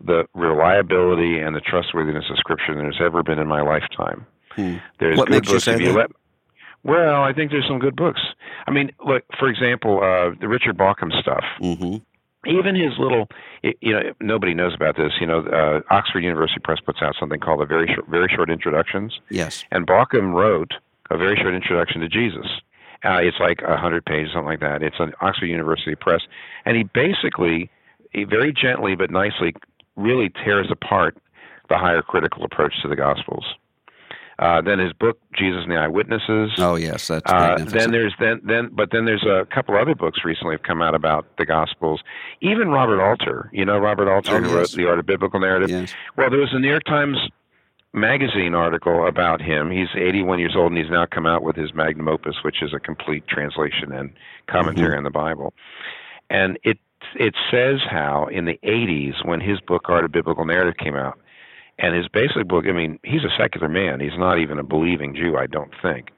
the 0.02 0.24
reliability 0.34 1.38
and 1.38 1.54
the 1.54 1.60
trustworthiness 1.60 2.24
of 2.30 2.38
Scripture 2.38 2.74
than 2.74 2.84
there's 2.84 3.00
ever 3.02 3.22
been 3.22 3.38
in 3.38 3.48
my 3.48 3.62
lifetime. 3.62 4.26
Hmm. 4.52 4.76
There's 4.98 5.18
what 5.18 5.28
makes 5.28 5.50
you 5.50 5.60
say 5.60 5.72
that? 5.72 5.82
You 5.82 5.92
let, 5.92 6.10
well, 6.84 7.22
I 7.22 7.32
think 7.32 7.50
there's 7.50 7.66
some 7.66 7.78
good 7.78 7.96
books. 7.96 8.20
I 8.66 8.70
mean, 8.70 8.90
look, 9.04 9.24
for 9.38 9.48
example, 9.48 9.98
uh, 10.02 10.34
the 10.40 10.48
Richard 10.48 10.78
Bauckham 10.78 11.12
stuff. 11.20 11.44
Mm-hmm 11.60 11.96
even 12.46 12.74
his 12.74 12.98
little 12.98 13.28
you 13.62 13.92
know 13.92 14.14
nobody 14.20 14.54
knows 14.54 14.74
about 14.74 14.96
this 14.96 15.12
you 15.20 15.26
know 15.26 15.40
uh, 15.40 15.80
oxford 15.94 16.20
university 16.20 16.60
press 16.62 16.78
puts 16.80 17.02
out 17.02 17.14
something 17.18 17.40
called 17.40 17.60
a 17.60 17.66
very 17.66 17.86
short 17.94 18.08
very 18.08 18.32
short 18.34 18.50
introductions. 18.50 19.20
Yes. 19.30 19.64
And 19.70 19.86
Bauckham 19.86 20.32
wrote 20.32 20.72
a 21.10 21.18
very 21.18 21.36
short 21.36 21.54
introduction 21.54 22.00
to 22.00 22.08
jesus. 22.08 22.46
Uh, 23.04 23.18
it's 23.22 23.38
like 23.40 23.60
a 23.62 23.76
hundred 23.76 24.04
pages 24.04 24.32
something 24.32 24.46
like 24.46 24.60
that. 24.60 24.82
It's 24.82 25.00
an 25.00 25.12
oxford 25.20 25.46
university 25.46 25.94
press. 25.94 26.22
And 26.64 26.76
he 26.76 26.84
basically 26.84 27.70
he 28.12 28.24
very 28.24 28.52
gently 28.52 28.94
but 28.94 29.10
nicely 29.10 29.54
really 29.96 30.30
tears 30.30 30.68
apart 30.70 31.16
the 31.68 31.78
higher 31.78 32.02
critical 32.02 32.44
approach 32.44 32.74
to 32.82 32.88
the 32.88 32.96
gospels 32.96 33.44
uh, 34.40 34.62
then 34.62 34.78
his 34.78 34.92
book 34.94 35.18
Jesus 35.36 35.60
and 35.62 35.70
the 35.70 35.76
Eyewitnesses. 35.76 36.52
Oh 36.58 36.74
yes, 36.74 37.08
that's 37.08 37.30
uh, 37.30 37.56
then 37.58 37.92
there's 37.92 38.14
then 38.18 38.40
then 38.42 38.70
but 38.72 38.88
then 38.90 39.04
there's 39.04 39.24
a 39.24 39.46
couple 39.54 39.76
other 39.76 39.94
books 39.94 40.20
recently 40.24 40.54
have 40.54 40.62
come 40.62 40.80
out 40.80 40.94
about 40.94 41.26
the 41.36 41.44
Gospels. 41.44 42.00
Even 42.40 42.70
Robert 42.70 43.02
Alter, 43.02 43.50
you 43.52 43.66
know 43.66 43.78
Robert 43.78 44.10
Alter 44.10 44.36
oh, 44.36 44.40
who 44.40 44.46
yes. 44.46 44.54
wrote 44.54 44.70
The 44.72 44.88
Art 44.88 44.98
of 44.98 45.04
Biblical 45.04 45.40
Narrative. 45.40 45.68
Yes. 45.68 45.94
Well, 46.16 46.30
there 46.30 46.40
was 46.40 46.48
a 46.52 46.58
New 46.58 46.70
York 46.70 46.84
Times 46.84 47.18
magazine 47.92 48.54
article 48.54 49.06
about 49.06 49.42
him. 49.42 49.70
He's 49.70 49.88
81 49.94 50.38
years 50.38 50.54
old 50.56 50.72
and 50.72 50.78
he's 50.78 50.90
now 50.90 51.06
come 51.06 51.26
out 51.26 51.42
with 51.42 51.56
his 51.56 51.74
magnum 51.74 52.08
opus, 52.08 52.36
which 52.42 52.62
is 52.62 52.72
a 52.72 52.80
complete 52.80 53.26
translation 53.28 53.92
and 53.92 54.10
commentary 54.46 54.90
mm-hmm. 54.90 54.98
on 54.98 55.04
the 55.04 55.10
Bible. 55.10 55.52
And 56.30 56.58
it 56.62 56.78
it 57.14 57.34
says 57.50 57.80
how 57.90 58.26
in 58.30 58.46
the 58.46 58.58
80s 58.62 59.26
when 59.26 59.40
his 59.40 59.60
book 59.60 59.82
Art 59.88 60.04
of 60.04 60.12
Biblical 60.12 60.46
Narrative 60.46 60.76
came 60.78 60.94
out 60.94 61.18
and 61.80 61.94
his 61.94 62.08
basic 62.08 62.46
book, 62.46 62.66
I 62.68 62.72
mean, 62.72 62.98
he's 63.02 63.24
a 63.24 63.34
secular 63.38 63.68
man. 63.68 64.00
He's 64.00 64.18
not 64.18 64.38
even 64.38 64.58
a 64.58 64.62
believing 64.62 65.14
Jew, 65.14 65.36
I 65.36 65.46
don't 65.46 65.72
think. 65.82 66.10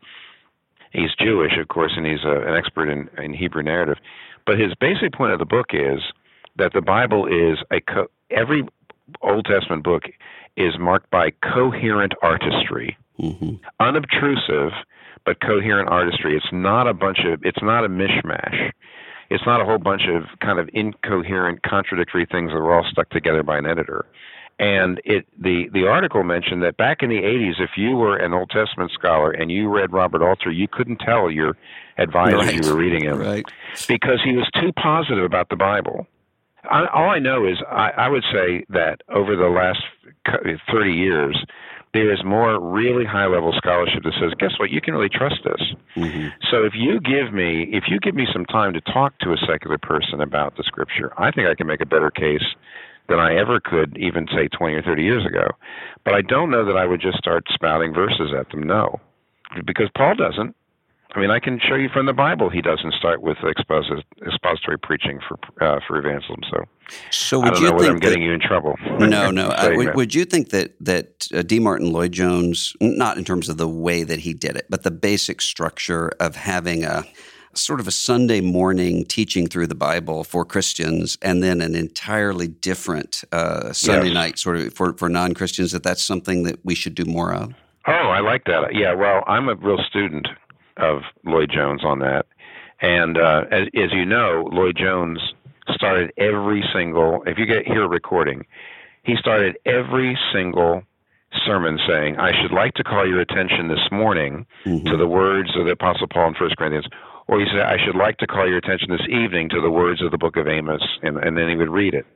He's 0.91 1.15
Jewish, 1.19 1.53
of 1.59 1.69
course, 1.69 1.93
and 1.97 2.05
he's 2.05 2.25
a, 2.25 2.43
an 2.43 2.57
expert 2.57 2.89
in, 2.89 3.09
in 3.23 3.33
Hebrew 3.33 3.63
narrative. 3.63 3.97
But 4.45 4.59
his 4.59 4.75
basic 4.75 5.13
point 5.13 5.33
of 5.33 5.39
the 5.39 5.47
book 5.47 5.69
is 5.73 6.01
that 6.57 6.73
the 6.75 6.83
Bible 6.83 7.27
is 7.27 7.59
a 7.71 7.81
co- 7.81 8.11
every 8.31 8.67
Old 9.23 9.47
Testament 9.47 9.85
book 9.85 10.05
is 10.57 10.79
marked 10.79 11.11
by 11.11 11.31
coherent 11.31 12.13
artistry, 12.23 12.99
mm-hmm. 13.19 13.55
unobtrusive 13.81 14.73
but 15.25 15.41
coherent 15.41 15.89
artistry. 15.89 16.37
It's 16.37 16.53
not 16.53 16.89
a 16.89 16.95
bunch 16.95 17.21
of 17.25 17.45
it's 17.45 17.63
not 17.63 17.85
a 17.85 17.89
mishmash. 17.89 18.73
It's 19.31 19.47
not 19.47 19.63
a 19.63 19.65
whole 19.65 19.79
bunch 19.79 20.03
of 20.09 20.25
kind 20.41 20.59
of 20.59 20.69
incoherent, 20.75 21.63
contradictory 21.63 22.27
things 22.31 22.51
that 22.51 22.59
were 22.59 22.75
all 22.75 22.85
stuck 22.91 23.09
together 23.11 23.43
by 23.43 23.57
an 23.57 23.65
editor. 23.65 24.05
And 24.63 25.01
it 25.05 25.27
the 25.37 25.65
the 25.73 25.89
article 25.89 26.23
mentioned 26.23 26.63
that 26.63 26.77
back 26.77 26.99
in 27.03 27.09
the 27.09 27.17
80s, 27.17 27.61
if 27.61 27.71
you 27.77 27.97
were 27.97 28.17
an 28.17 28.33
Old 28.33 28.49
Testament 28.51 28.93
scholar 28.93 29.33
and 29.33 29.51
you 29.51 29.69
read 29.69 29.93
Robert 29.93 30.23
Alter, 30.23 30.53
you 30.53 30.69
couldn't 30.69 30.99
tell 30.99 31.33
your 31.33 31.57
advisor 31.99 32.37
right. 32.37 32.55
you 32.55 32.71
were 32.71 32.79
reading 32.79 33.03
him 33.03 33.19
right. 33.19 33.45
because 33.89 34.21
he 34.25 34.37
was 34.37 34.49
too 34.61 34.73
positive 34.81 35.25
about 35.25 35.49
the 35.49 35.57
Bible. 35.57 36.07
I, 36.71 36.87
all 36.95 37.11
I 37.11 37.19
know 37.19 37.45
is 37.45 37.59
I, 37.69 37.91
I 37.91 38.09
would 38.09 38.23
say 38.33 38.65
that 38.69 39.01
over 39.09 39.35
the 39.35 39.49
last 39.49 39.81
30 40.71 40.93
years, 40.93 41.45
there 41.93 42.13
is 42.13 42.21
more 42.25 42.61
really 42.61 43.05
high 43.05 43.27
level 43.27 43.53
scholarship 43.57 44.05
that 44.05 44.13
says, 44.21 44.31
guess 44.39 44.53
what, 44.61 44.71
you 44.71 44.81
can 44.81 44.95
really 44.95 45.09
trust 45.09 45.41
this. 45.43 45.75
Mm-hmm. 45.97 46.29
So 46.53 46.63
if 46.63 46.75
you 46.77 47.01
give 47.01 47.35
me 47.35 47.67
if 47.73 47.85
you 47.89 47.99
give 47.99 48.15
me 48.15 48.29
some 48.33 48.45
time 48.45 48.75
to 48.75 48.81
talk 48.81 49.19
to 49.23 49.33
a 49.33 49.37
secular 49.45 49.79
person 49.79 50.21
about 50.21 50.57
the 50.57 50.63
scripture, 50.63 51.13
I 51.19 51.33
think 51.33 51.49
I 51.49 51.57
can 51.57 51.67
make 51.67 51.81
a 51.81 51.87
better 51.87 52.13
case 52.13 52.47
than 53.09 53.19
I 53.19 53.35
ever 53.37 53.61
could, 53.61 53.97
even 53.99 54.27
say 54.35 54.49
20 54.49 54.75
or 54.75 54.83
30 54.83 55.03
years 55.03 55.27
ago. 55.27 55.49
But 56.05 56.15
I 56.15 56.23
don't 56.23 56.51
know 56.51 56.65
that 56.65 56.77
I 56.77 56.87
would 56.87 57.01
just 57.01 57.19
start 57.19 57.47
spouting 57.53 57.93
verses 57.93 58.33
at 58.39 58.51
them. 58.51 58.63
No, 58.63 59.01
because 59.65 59.89
Paul 59.97 60.15
doesn't. 60.15 60.55
I 61.15 61.21
mean, 61.21 61.31
I 61.31 61.41
can 61.41 61.61
show 61.61 61.75
you 61.75 61.91
from 61.91 62.07
the 62.07 62.15
Bible 62.15 62.49
he 62.49 62.63
doesn't 62.63 62.95
start 62.95 63.21
with 63.21 63.37
expository 63.45 64.79
preaching 64.79 65.21
for 65.29 65.39
uh, 65.63 65.79
for 65.87 65.99
evangelism. 65.99 66.41
So, 66.51 66.65
so 67.11 67.41
would 67.41 67.59
you 67.59 67.71
know 67.71 67.79
think 67.79 67.91
I'm 67.91 67.95
that, 67.97 68.03
getting 68.03 68.23
you 68.23 68.33
in 68.33 68.41
trouble. 68.41 68.77
No, 68.99 69.31
no. 69.31 69.49
I, 69.49 69.77
would, 69.77 69.95
would, 69.95 70.15
you 70.15 70.25
think 70.25 70.51
that 70.51 70.73
that 70.81 71.29
uh, 71.35 71.43
D. 71.43 71.59
Martyn 71.59 71.93
Lloyd 71.93 72.13
Jones, 72.13 72.75
not 72.81 73.19
in 73.19 73.25
terms 73.25 73.51
of 73.51 73.59
the 73.59 73.69
way 73.69 74.05
that 74.05 74.21
he 74.21 74.33
did 74.33 74.57
it, 74.57 74.67
but 74.71 74.85
the 74.85 74.91
basic 74.91 75.43
structure 75.43 76.13
of 76.19 76.35
having 76.35 76.83
a 76.83 77.05
sort 77.55 77.81
of 77.81 77.87
a 77.87 77.91
Sunday 77.91 78.41
morning 78.41 79.05
teaching 79.05 79.47
through 79.47 79.67
the 79.67 79.75
Bible 79.75 80.25
for 80.25 80.45
Christians, 80.45 81.19
and 81.23 81.43
then 81.43 81.61
an 81.61 81.75
entirely 81.75 82.49
different 82.49 83.25
uh, 83.33 83.73
Sunday 83.73 84.09
yes. 84.09 84.15
night 84.15 84.39
sort 84.39 84.57
of 84.57 84.75
for, 84.75 84.93
for 84.95 85.09
non 85.09 85.35
Christians, 85.35 85.73
that 85.73 85.83
that's 85.83 86.03
something 86.03 86.43
that 86.45 86.65
we 86.65 86.75
should 86.75 86.95
do 86.95 87.05
more 87.05 87.33
of? 87.33 87.55
Oh, 87.87 87.93
I 87.93 88.21
like 88.21 88.45
that. 88.45 88.75
Yeah, 88.75 88.95
well, 88.95 89.25
I'm 89.27 89.49
a 89.49 89.55
real 89.57 89.83
student 89.89 90.29
of 90.77 91.03
Lloyd 91.25 91.51
Jones 91.53 91.85
on 91.85 91.99
that. 91.99 92.27
And 92.81 93.19
uh, 93.19 93.45
as, 93.51 93.69
as 93.75 93.93
you 93.93 94.05
know, 94.05 94.49
Lloyd 94.53 94.77
Jones 94.77 95.21
started 95.71 96.13
every 96.17 96.65
single, 96.73 97.23
if 97.27 97.39
you 97.39 97.47
get 97.47 97.67
here 97.67 97.89
recording, 97.89 98.45
he 99.05 99.17
started 99.17 99.57
every 99.67 100.19
single 100.33 100.83
sermon 101.45 101.79
saying, 101.89 102.19
I 102.19 102.33
should 102.41 102.53
like 102.53 102.75
to 102.75 102.85
call 102.85 103.07
your 103.07 103.21
attention 103.21 103.69
this 103.69 103.89
morning 103.91 104.47
mm-hmm. 104.65 104.87
to 104.89 104.97
the 104.97 105.07
words 105.07 105.51
of 105.57 105.67
the 105.67 105.73
Apostle 105.73 106.07
Paul 106.09 106.29
in 106.29 106.35
1 106.35 106.51
Corinthians 106.57 106.87
or 107.29 107.41
he 107.41 107.47
said, 107.47 107.61
I 107.61 107.77
should 107.85 107.97
like 107.97 108.19
to 108.19 108.27
call 108.27 108.49
your 108.49 108.59
attention 108.59 108.91
this 108.91 109.07
evening 109.09 109.49
to 109.51 109.61
the 109.61 109.71
words 109.71 110.03
of 110.03 110.11
the 110.11 110.19
book 110.19 110.37
of 110.37 110.49
Amos, 110.49 110.83
and, 111.03 111.17
and 111.19 111.37
then 111.37 111.49
he 111.49 111.57
would 111.57 111.71
read 111.71 111.95
it. 111.95 112.07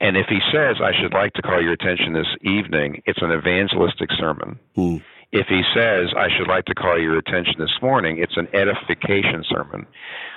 And 0.00 0.16
if 0.16 0.26
he 0.28 0.40
says, 0.52 0.76
I 0.82 0.92
should 1.00 1.12
like 1.12 1.32
to 1.34 1.42
call 1.42 1.62
your 1.62 1.72
attention 1.72 2.12
this 2.12 2.26
evening, 2.42 3.02
it's 3.06 3.22
an 3.22 3.30
evangelistic 3.30 4.10
sermon. 4.18 4.58
Hmm. 4.74 4.96
If 5.30 5.46
he 5.46 5.62
says, 5.74 6.08
I 6.16 6.28
should 6.36 6.48
like 6.48 6.66
to 6.66 6.74
call 6.74 7.00
your 7.00 7.16
attention 7.16 7.54
this 7.58 7.72
morning, 7.80 8.18
it's 8.18 8.36
an 8.36 8.48
edification 8.52 9.44
sermon. 9.48 9.86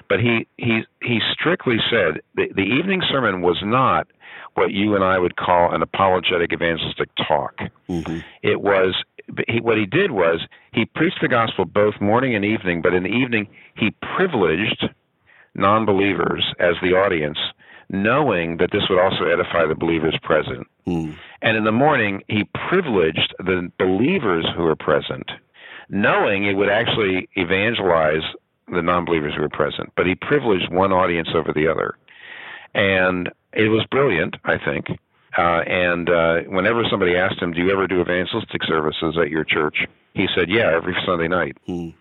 But 0.08 0.22
he, 0.22 0.48
he, 0.58 0.84
he 1.02 1.20
strictly 1.34 1.78
said 1.90 2.22
the, 2.36 2.48
the 2.56 2.62
evening 2.62 3.02
sermon 3.10 3.42
was 3.42 3.58
not 3.64 4.08
what 4.54 4.72
you 4.72 4.96
and 4.96 5.04
I 5.04 5.20
would 5.20 5.36
call 5.36 5.74
an 5.74 5.82
apologetic 5.82 6.54
evangelistic 6.54 7.10
talk. 7.28 7.58
Mm-hmm. 7.90 8.20
It 8.42 8.62
was 8.62 8.96
he, 9.48 9.60
what 9.60 9.78
he 9.78 9.86
did 9.86 10.12
was 10.12 10.42
he 10.74 10.86
preached 10.86 11.20
the 11.22 11.28
gospel 11.28 11.66
both 11.66 12.00
morning 12.00 12.36
and 12.36 12.46
evening, 12.46 12.82
but 12.82 12.94
in 12.94 13.04
the 13.04 13.10
evening 13.10 13.48
he 13.76 13.92
privileged 14.16 14.90
non-believers 15.56 16.54
as 16.60 16.76
the 16.82 16.94
audience 16.94 17.38
knowing 17.90 18.58
that 18.58 18.72
this 18.72 18.84
would 18.90 19.00
also 19.00 19.26
edify 19.26 19.66
the 19.66 19.76
believers 19.76 20.18
present. 20.24 20.68
Mm. 20.88 21.16
And 21.42 21.58
in 21.58 21.64
the 21.64 21.72
morning, 21.72 22.24
he 22.28 22.44
privileged 22.70 23.36
the 23.40 23.72
believers 23.78 24.46
who 24.56 24.64
were 24.64 24.76
present, 24.76 25.30
knowing 25.90 26.46
it 26.46 26.54
would 26.54 26.70
actually 26.70 27.30
evangelize 27.36 28.24
the 28.72 28.82
non 28.82 29.06
believers 29.06 29.34
who 29.36 29.42
were 29.42 29.50
present. 29.50 29.92
But 29.96 30.08
he 30.08 30.16
privileged 30.16 30.72
one 30.72 30.92
audience 30.92 31.30
over 31.36 31.54
the 31.54 31.68
other. 31.68 31.96
And 32.74 33.32
it 33.54 33.70
was 33.70 33.86
brilliant, 33.90 34.36
I 34.44 34.58
think. 34.58 34.88
Uh, 35.38 35.62
and 35.68 36.10
uh, 36.10 36.40
whenever 36.48 36.84
somebody 36.90 37.16
asked 37.16 37.40
him, 37.40 37.52
"Do 37.52 37.62
you 37.62 37.72
ever 37.72 37.88
do 37.88 38.02
evangelistic 38.02 38.64
services 38.64 39.18
at 39.20 39.30
your 39.30 39.44
church?" 39.44 39.86
he 40.14 40.28
said, 40.36 40.50
"Yeah, 40.50 40.72
every 40.74 40.96
Sunday 41.06 41.28
night." 41.28 41.58
Mm. 41.68 41.94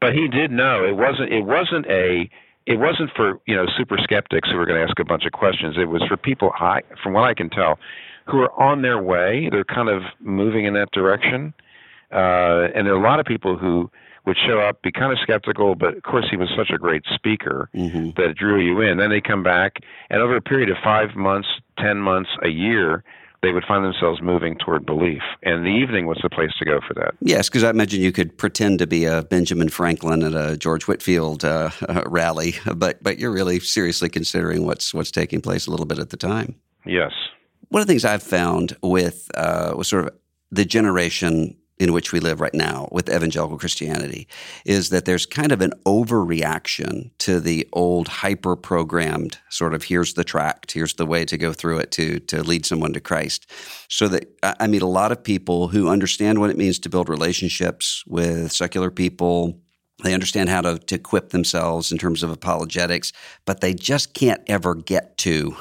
But 0.00 0.14
he 0.14 0.28
did 0.28 0.50
know 0.50 0.84
it 0.84 0.96
wasn't 0.96 1.32
it 1.32 1.42
wasn't 1.42 1.86
a 1.86 2.30
it 2.66 2.78
wasn't 2.78 3.10
for 3.16 3.40
you 3.46 3.56
know 3.56 3.66
super 3.76 3.98
skeptics 4.02 4.48
who 4.50 4.56
were 4.56 4.66
going 4.66 4.80
to 4.80 4.86
ask 4.86 4.98
a 4.98 5.04
bunch 5.04 5.24
of 5.24 5.32
questions. 5.32 5.76
It 5.78 5.86
was 5.86 6.02
for 6.08 6.16
people, 6.16 6.52
I, 6.58 6.80
from 7.02 7.12
what 7.12 7.24
I 7.24 7.34
can 7.34 7.50
tell, 7.50 7.78
who 8.26 8.38
are 8.38 8.60
on 8.60 8.82
their 8.82 9.02
way. 9.02 9.48
They're 9.50 9.64
kind 9.64 9.88
of 9.88 10.02
moving 10.20 10.64
in 10.64 10.74
that 10.74 10.90
direction, 10.92 11.52
uh, 12.12 12.68
and 12.74 12.86
there 12.86 12.94
are 12.94 13.00
a 13.00 13.02
lot 13.02 13.20
of 13.20 13.26
people 13.26 13.56
who 13.56 13.90
would 14.26 14.36
show 14.46 14.60
up, 14.60 14.82
be 14.82 14.92
kind 14.92 15.12
of 15.12 15.18
skeptical, 15.20 15.74
but 15.74 15.96
of 15.96 16.02
course 16.02 16.26
he 16.30 16.36
was 16.36 16.48
such 16.56 16.70
a 16.70 16.78
great 16.78 17.02
speaker 17.12 17.68
mm-hmm. 17.74 18.10
that 18.16 18.36
drew 18.36 18.60
you 18.60 18.80
in. 18.80 18.98
Then 18.98 19.10
they 19.10 19.20
come 19.20 19.42
back, 19.42 19.78
and 20.10 20.20
over 20.20 20.36
a 20.36 20.42
period 20.42 20.70
of 20.70 20.76
five 20.82 21.16
months, 21.16 21.48
ten 21.78 21.98
months, 21.98 22.30
a 22.42 22.48
year, 22.48 23.02
they 23.42 23.50
would 23.50 23.64
find 23.64 23.84
themselves 23.84 24.22
moving 24.22 24.56
toward 24.56 24.86
belief. 24.86 25.22
And 25.42 25.64
the 25.66 25.70
evening 25.70 26.06
was 26.06 26.18
the 26.22 26.30
place 26.30 26.52
to 26.60 26.64
go 26.64 26.80
for 26.86 26.94
that. 26.94 27.14
Yes, 27.20 27.48
because 27.48 27.64
I 27.64 27.70
imagine 27.70 28.00
you 28.00 28.12
could 28.12 28.38
pretend 28.38 28.78
to 28.78 28.86
be 28.86 29.04
a 29.04 29.22
Benjamin 29.22 29.68
Franklin 29.68 30.22
at 30.22 30.34
a 30.34 30.56
George 30.56 30.86
Whitefield 30.86 31.44
uh, 31.44 31.70
rally, 32.06 32.54
but 32.74 33.02
but 33.02 33.18
you're 33.18 33.32
really 33.32 33.58
seriously 33.58 34.08
considering 34.08 34.64
what's 34.64 34.94
what's 34.94 35.10
taking 35.10 35.40
place 35.40 35.66
a 35.66 35.70
little 35.70 35.86
bit 35.86 35.98
at 35.98 36.10
the 36.10 36.16
time. 36.16 36.54
Yes. 36.86 37.12
One 37.68 37.80
of 37.80 37.86
the 37.86 37.92
things 37.92 38.04
I've 38.04 38.22
found 38.22 38.76
with 38.82 39.30
uh, 39.34 39.74
with 39.76 39.88
sort 39.88 40.06
of 40.06 40.14
the 40.52 40.64
generation 40.64 41.56
in 41.82 41.92
which 41.92 42.12
we 42.12 42.20
live 42.20 42.40
right 42.40 42.54
now 42.54 42.88
with 42.92 43.12
evangelical 43.12 43.58
Christianity 43.58 44.28
is 44.64 44.90
that 44.90 45.04
there's 45.04 45.26
kind 45.26 45.50
of 45.50 45.60
an 45.60 45.72
overreaction 45.84 47.10
to 47.18 47.40
the 47.40 47.68
old 47.72 48.06
hyper 48.06 48.54
programmed 48.54 49.38
sort 49.50 49.74
of 49.74 49.82
here's 49.82 50.14
the 50.14 50.22
tract, 50.22 50.70
here's 50.70 50.94
the 50.94 51.06
way 51.06 51.24
to 51.24 51.36
go 51.36 51.52
through 51.52 51.78
it 51.78 51.90
to, 51.90 52.20
to 52.20 52.44
lead 52.44 52.64
someone 52.64 52.92
to 52.92 53.00
Christ. 53.00 53.50
So 53.88 54.06
that 54.06 54.32
I 54.44 54.68
meet 54.68 54.82
a 54.82 54.86
lot 54.86 55.10
of 55.10 55.24
people 55.24 55.68
who 55.68 55.88
understand 55.88 56.38
what 56.38 56.50
it 56.50 56.56
means 56.56 56.78
to 56.78 56.88
build 56.88 57.08
relationships 57.08 58.04
with 58.06 58.52
secular 58.52 58.92
people. 58.92 59.60
They 60.04 60.14
understand 60.14 60.50
how 60.50 60.60
to, 60.60 60.78
to 60.78 60.94
equip 60.94 61.30
themselves 61.30 61.90
in 61.90 61.98
terms 61.98 62.22
of 62.22 62.30
apologetics, 62.30 63.12
but 63.44 63.60
they 63.60 63.74
just 63.74 64.14
can't 64.14 64.42
ever 64.46 64.76
get 64.76 65.18
to 65.18 65.56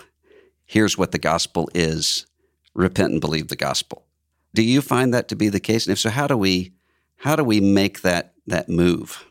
here's 0.66 1.00
what 1.00 1.14
the 1.14 1.20
gospel 1.20 1.68
is 1.74 2.28
repent 2.76 3.12
and 3.12 3.22
believe 3.22 3.48
the 3.48 3.56
gospel. 3.56 4.06
Do 4.54 4.64
you 4.64 4.82
find 4.82 5.14
that 5.14 5.28
to 5.30 5.36
be 5.36 5.50
the 5.50 5.60
case? 5.60 5.86
And 5.86 5.94
if 5.94 6.00
so, 6.00 6.10
how 6.10 6.28
do 6.28 6.38
we 6.38 6.74
how 7.18 7.36
do 7.36 7.44
we 7.44 7.62
make 7.62 8.02
that 8.02 8.34
that 8.48 8.70
move? 8.70 9.26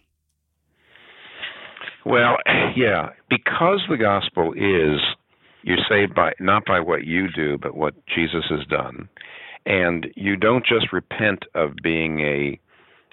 Well, 2.05 2.39
yeah, 2.77 3.11
because 3.29 3.83
the 3.89 3.97
gospel 3.97 4.53
is 4.55 5.01
you're 5.63 5.85
saved 5.89 6.15
by 6.15 6.33
not 6.41 6.65
by 6.65 6.81
what 6.81 7.05
you 7.05 7.29
do, 7.31 7.59
but 7.59 7.77
what 7.77 7.95
Jesus 8.07 8.45
has 8.49 8.67
done. 8.67 9.09
And 9.67 10.07
you 10.17 10.37
don't 10.37 10.65
just 10.65 10.93
repent 10.93 11.45
of 11.55 11.75
being 11.83 12.21
a 12.21 12.59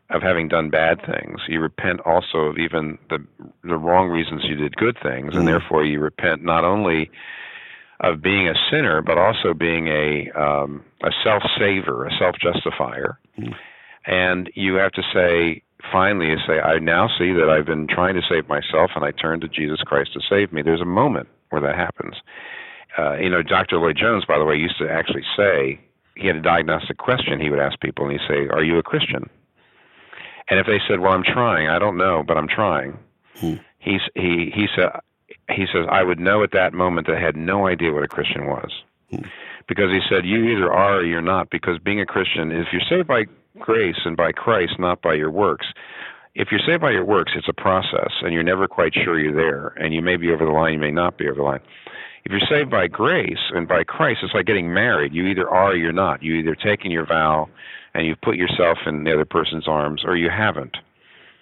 of 0.09 0.21
having 0.21 0.47
done 0.47 0.69
bad 0.69 0.99
things. 1.05 1.41
You 1.49 1.59
repent 1.59 1.99
also 2.05 2.37
of 2.37 2.57
even 2.57 2.97
the 3.09 3.25
the 3.63 3.77
wrong 3.77 4.07
reasons 4.09 4.43
you 4.45 4.55
did 4.55 4.77
good 4.77 4.97
things, 5.03 5.35
and 5.35 5.43
mm. 5.43 5.47
therefore 5.47 5.83
you 5.83 5.99
repent 5.99 6.43
not 6.43 6.63
only 6.63 7.11
of 7.99 8.21
being 8.21 8.47
a 8.47 8.53
sinner, 8.71 9.01
but 9.01 9.17
also 9.17 9.53
being 9.53 9.87
a 9.87 10.31
um, 10.39 10.83
a 11.03 11.11
self 11.23 11.43
saver, 11.57 12.05
a 12.05 12.11
self 12.17 12.35
justifier. 12.41 13.19
Mm. 13.39 13.55
And 14.05 14.51
you 14.55 14.75
have 14.75 14.91
to 14.93 15.03
say, 15.13 15.63
finally, 15.91 16.27
you 16.27 16.37
say, 16.47 16.59
I 16.59 16.79
now 16.79 17.09
see 17.19 17.33
that 17.33 17.49
I've 17.49 17.65
been 17.65 17.87
trying 17.87 18.15
to 18.15 18.21
save 18.29 18.47
myself, 18.47 18.91
and 18.95 19.03
I 19.03 19.11
turn 19.11 19.41
to 19.41 19.47
Jesus 19.47 19.79
Christ 19.81 20.13
to 20.13 20.21
save 20.29 20.53
me. 20.53 20.61
There's 20.61 20.81
a 20.81 20.85
moment 20.85 21.27
where 21.49 21.61
that 21.61 21.75
happens. 21.75 22.15
Uh, 22.97 23.15
you 23.17 23.29
know, 23.29 23.43
Dr. 23.43 23.77
Lloyd 23.77 23.97
Jones, 23.97 24.23
by 24.25 24.37
the 24.37 24.45
way, 24.45 24.55
used 24.55 24.77
to 24.79 24.89
actually 24.89 25.23
say 25.35 25.79
he 26.15 26.27
had 26.27 26.37
a 26.37 26.41
diagnostic 26.41 26.97
question 26.97 27.39
he 27.39 27.49
would 27.49 27.59
ask 27.59 27.79
people, 27.79 28.07
and 28.07 28.13
he'd 28.13 28.27
say, 28.27 28.47
"Are 28.49 28.63
you 28.63 28.77
a 28.77 28.83
Christian?" 28.83 29.29
And 30.49 30.59
if 30.59 30.65
they 30.65 30.79
said, 30.87 30.99
"Well, 30.99 31.13
I'm 31.13 31.23
trying," 31.23 31.67
I 31.67 31.79
don't 31.79 31.97
know, 31.97 32.23
but 32.25 32.37
I'm 32.37 32.47
trying. 32.47 32.97
Hmm. 33.35 33.55
He's, 33.79 34.01
he 34.15 34.51
he 34.53 34.67
said, 34.75 34.89
he 35.49 35.65
says, 35.71 35.85
I 35.89 36.03
would 36.03 36.19
know 36.19 36.43
at 36.43 36.51
that 36.51 36.73
moment 36.73 37.07
that 37.07 37.17
I 37.17 37.21
had 37.21 37.35
no 37.35 37.67
idea 37.67 37.93
what 37.93 38.03
a 38.03 38.07
Christian 38.07 38.47
was. 38.47 38.71
Hmm. 39.09 39.23
Because 39.67 39.91
he 39.91 39.99
said, 40.09 40.25
You 40.25 40.45
either 40.45 40.71
are 40.71 40.97
or 40.97 41.03
you're 41.03 41.21
not, 41.21 41.49
because 41.49 41.77
being 41.79 41.99
a 41.99 42.05
Christian, 42.05 42.51
if 42.51 42.67
you're 42.71 42.81
saved 42.89 43.07
by 43.07 43.25
grace 43.59 43.97
and 44.05 44.15
by 44.15 44.31
Christ, 44.31 44.73
not 44.79 45.01
by 45.01 45.13
your 45.13 45.31
works, 45.31 45.67
if 46.35 46.49
you're 46.51 46.61
saved 46.65 46.81
by 46.81 46.91
your 46.91 47.03
works, 47.05 47.33
it's 47.35 47.49
a 47.49 47.53
process, 47.53 48.11
and 48.21 48.31
you're 48.31 48.43
never 48.43 48.67
quite 48.67 48.93
sure 48.93 49.19
you're 49.19 49.35
there, 49.35 49.69
and 49.77 49.93
you 49.93 50.01
may 50.01 50.17
be 50.17 50.31
over 50.31 50.45
the 50.45 50.51
line, 50.51 50.73
you 50.73 50.79
may 50.79 50.91
not 50.91 51.17
be 51.17 51.27
over 51.27 51.37
the 51.37 51.43
line. 51.43 51.61
If 52.25 52.31
you're 52.31 52.47
saved 52.47 52.69
by 52.69 52.87
grace 52.87 53.39
and 53.53 53.67
by 53.67 53.83
Christ, 53.83 54.19
it's 54.21 54.33
like 54.33 54.45
getting 54.45 54.73
married. 54.73 55.13
You 55.13 55.25
either 55.27 55.49
are 55.49 55.71
or 55.71 55.75
you're 55.75 55.93
not. 55.93 56.21
You 56.21 56.35
either 56.35 56.55
taken 56.55 56.91
your 56.91 57.05
vow 57.05 57.49
and 57.93 58.05
you've 58.05 58.21
put 58.21 58.35
yourself 58.35 58.79
in 58.85 59.05
the 59.05 59.13
other 59.13 59.25
person's 59.25 59.67
arms, 59.67 60.03
or 60.05 60.15
you 60.15 60.29
haven't 60.29 60.77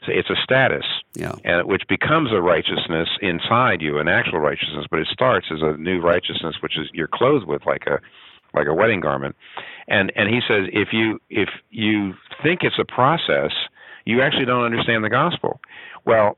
So 0.05 0.11
it's 0.13 0.29
a 0.29 0.35
status, 0.43 0.85
yeah. 1.15 1.33
and 1.43 1.67
which 1.67 1.83
becomes 1.87 2.31
a 2.31 2.41
righteousness 2.41 3.09
inside 3.21 3.81
you, 3.81 3.97
an 3.99 4.07
actual 4.07 4.39
righteousness. 4.39 4.85
But 4.89 4.99
it 4.99 5.07
starts 5.11 5.47
as 5.51 5.61
a 5.61 5.77
new 5.77 5.99
righteousness, 6.01 6.55
which 6.61 6.77
is 6.77 6.87
you're 6.93 7.07
clothed 7.07 7.47
with 7.47 7.65
like 7.65 7.85
a 7.87 7.99
like 8.53 8.67
a 8.67 8.73
wedding 8.73 9.01
garment. 9.01 9.35
And 9.87 10.11
and 10.15 10.29
he 10.29 10.41
says 10.47 10.67
if 10.71 10.89
you 10.91 11.19
if 11.29 11.49
you 11.71 12.13
think 12.43 12.61
it's 12.63 12.79
a 12.79 12.85
process, 12.85 13.51
you 14.05 14.21
actually 14.21 14.45
don't 14.45 14.63
understand 14.63 15.03
the 15.03 15.09
gospel. 15.09 15.59
Well, 16.05 16.37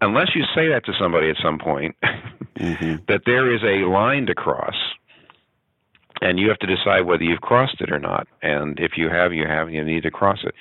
unless 0.00 0.34
you 0.34 0.44
say 0.54 0.68
that 0.68 0.84
to 0.86 0.92
somebody 0.98 1.30
at 1.30 1.36
some 1.42 1.58
point, 1.58 1.96
mm-hmm. 2.56 2.96
that 3.08 3.22
there 3.26 3.52
is 3.52 3.62
a 3.62 3.88
line 3.88 4.26
to 4.26 4.34
cross 4.34 4.76
and 6.20 6.38
you 6.38 6.48
have 6.48 6.58
to 6.58 6.66
decide 6.66 7.02
whether 7.02 7.22
you've 7.22 7.40
crossed 7.40 7.80
it 7.80 7.92
or 7.92 7.98
not. 7.98 8.26
And 8.42 8.78
if 8.80 8.92
you 8.96 9.08
have, 9.08 9.32
you 9.32 9.46
have, 9.46 9.70
you 9.70 9.84
need 9.84 10.02
to 10.02 10.10
cross 10.10 10.38
it. 10.42 10.54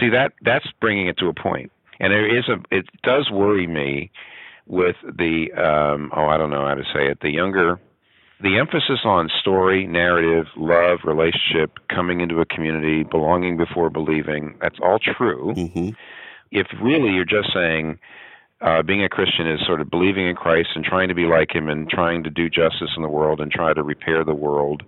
See 0.00 0.08
that 0.10 0.32
that's 0.42 0.66
bringing 0.80 1.06
it 1.06 1.18
to 1.18 1.28
a 1.28 1.34
point. 1.34 1.70
And 2.00 2.12
there 2.12 2.26
is 2.26 2.48
a, 2.48 2.56
it 2.70 2.86
does 3.02 3.30
worry 3.30 3.66
me 3.66 4.10
with 4.66 4.96
the, 5.02 5.52
um, 5.52 6.10
oh, 6.14 6.26
I 6.26 6.36
don't 6.36 6.50
know 6.50 6.66
how 6.66 6.74
to 6.74 6.84
say 6.94 7.08
it, 7.08 7.20
the 7.20 7.30
younger, 7.30 7.80
the 8.40 8.58
emphasis 8.58 9.00
on 9.04 9.30
story, 9.40 9.86
narrative, 9.86 10.46
love, 10.56 11.00
relationship, 11.04 11.78
coming 11.88 12.20
into 12.20 12.40
a 12.40 12.44
community, 12.46 13.02
belonging 13.02 13.56
before 13.56 13.88
believing. 13.88 14.56
That's 14.60 14.78
all 14.82 14.98
true. 14.98 15.54
Mm-hmm. 15.56 15.90
If 16.50 16.66
really 16.82 17.12
you're 17.12 17.24
just 17.24 17.52
saying, 17.54 17.98
uh, 18.60 18.82
being 18.82 19.02
a 19.04 19.08
Christian 19.08 19.46
is 19.46 19.60
sort 19.66 19.80
of 19.80 19.90
believing 19.90 20.26
in 20.26 20.36
Christ 20.36 20.70
and 20.74 20.84
trying 20.84 21.08
to 21.08 21.14
be 21.14 21.24
like 21.24 21.54
Him 21.54 21.68
and 21.68 21.88
trying 21.88 22.24
to 22.24 22.30
do 22.30 22.48
justice 22.48 22.90
in 22.96 23.02
the 23.02 23.08
world 23.08 23.40
and 23.40 23.50
try 23.50 23.72
to 23.72 23.82
repair 23.82 24.24
the 24.24 24.34
world 24.34 24.82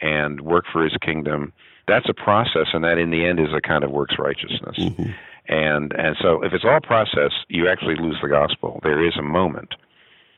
and 0.00 0.40
work 0.40 0.64
for 0.72 0.82
His 0.82 0.96
kingdom. 1.00 1.52
That's 1.86 2.08
a 2.08 2.14
process, 2.14 2.68
and 2.72 2.82
that 2.84 2.98
in 2.98 3.10
the 3.10 3.24
end 3.24 3.38
is 3.38 3.52
a 3.54 3.60
kind 3.60 3.84
of 3.84 3.90
works 3.90 4.16
righteousness. 4.18 4.76
Mm-hmm. 4.78 5.10
And 5.46 5.92
and 5.92 6.16
so 6.20 6.42
if 6.42 6.52
it's 6.52 6.64
all 6.64 6.80
process, 6.80 7.32
you 7.48 7.68
actually 7.68 7.96
lose 7.96 8.16
the 8.22 8.28
gospel. 8.28 8.80
There 8.82 9.06
is 9.06 9.14
a 9.18 9.22
moment, 9.22 9.74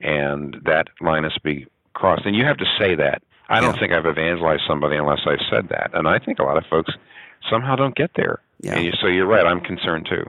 and 0.01 0.57
that 0.65 0.89
line 1.01 1.23
has 1.23 1.33
to 1.35 1.41
be 1.41 1.67
crossed. 1.95 2.27
And 2.27 2.35
you 2.35 2.45
have 2.45 2.59
to 2.59 2.67
say 2.79 2.95
that. 2.97 3.23
I 3.49 3.61
don't 3.61 3.79
think 3.79 3.93
I've 3.93 4.07
evangelized 4.07 4.63
somebody 4.67 4.97
unless 4.97 5.21
I've 5.25 5.45
said 5.49 5.69
that. 5.69 5.91
And 5.95 6.09
I 6.09 6.19
think 6.19 6.41
a 6.41 6.43
lot 6.43 6.57
of 6.57 6.65
folks 6.69 6.93
somehow 7.49 7.77
don't 7.77 7.95
get 7.95 8.11
there. 8.17 8.41
Yeah. 8.61 8.75
And 8.75 8.85
you, 8.85 8.93
so 9.01 9.07
you're 9.07 9.27
right. 9.27 9.47
I'm 9.47 9.61
concerned 9.61 10.09
too. 10.11 10.29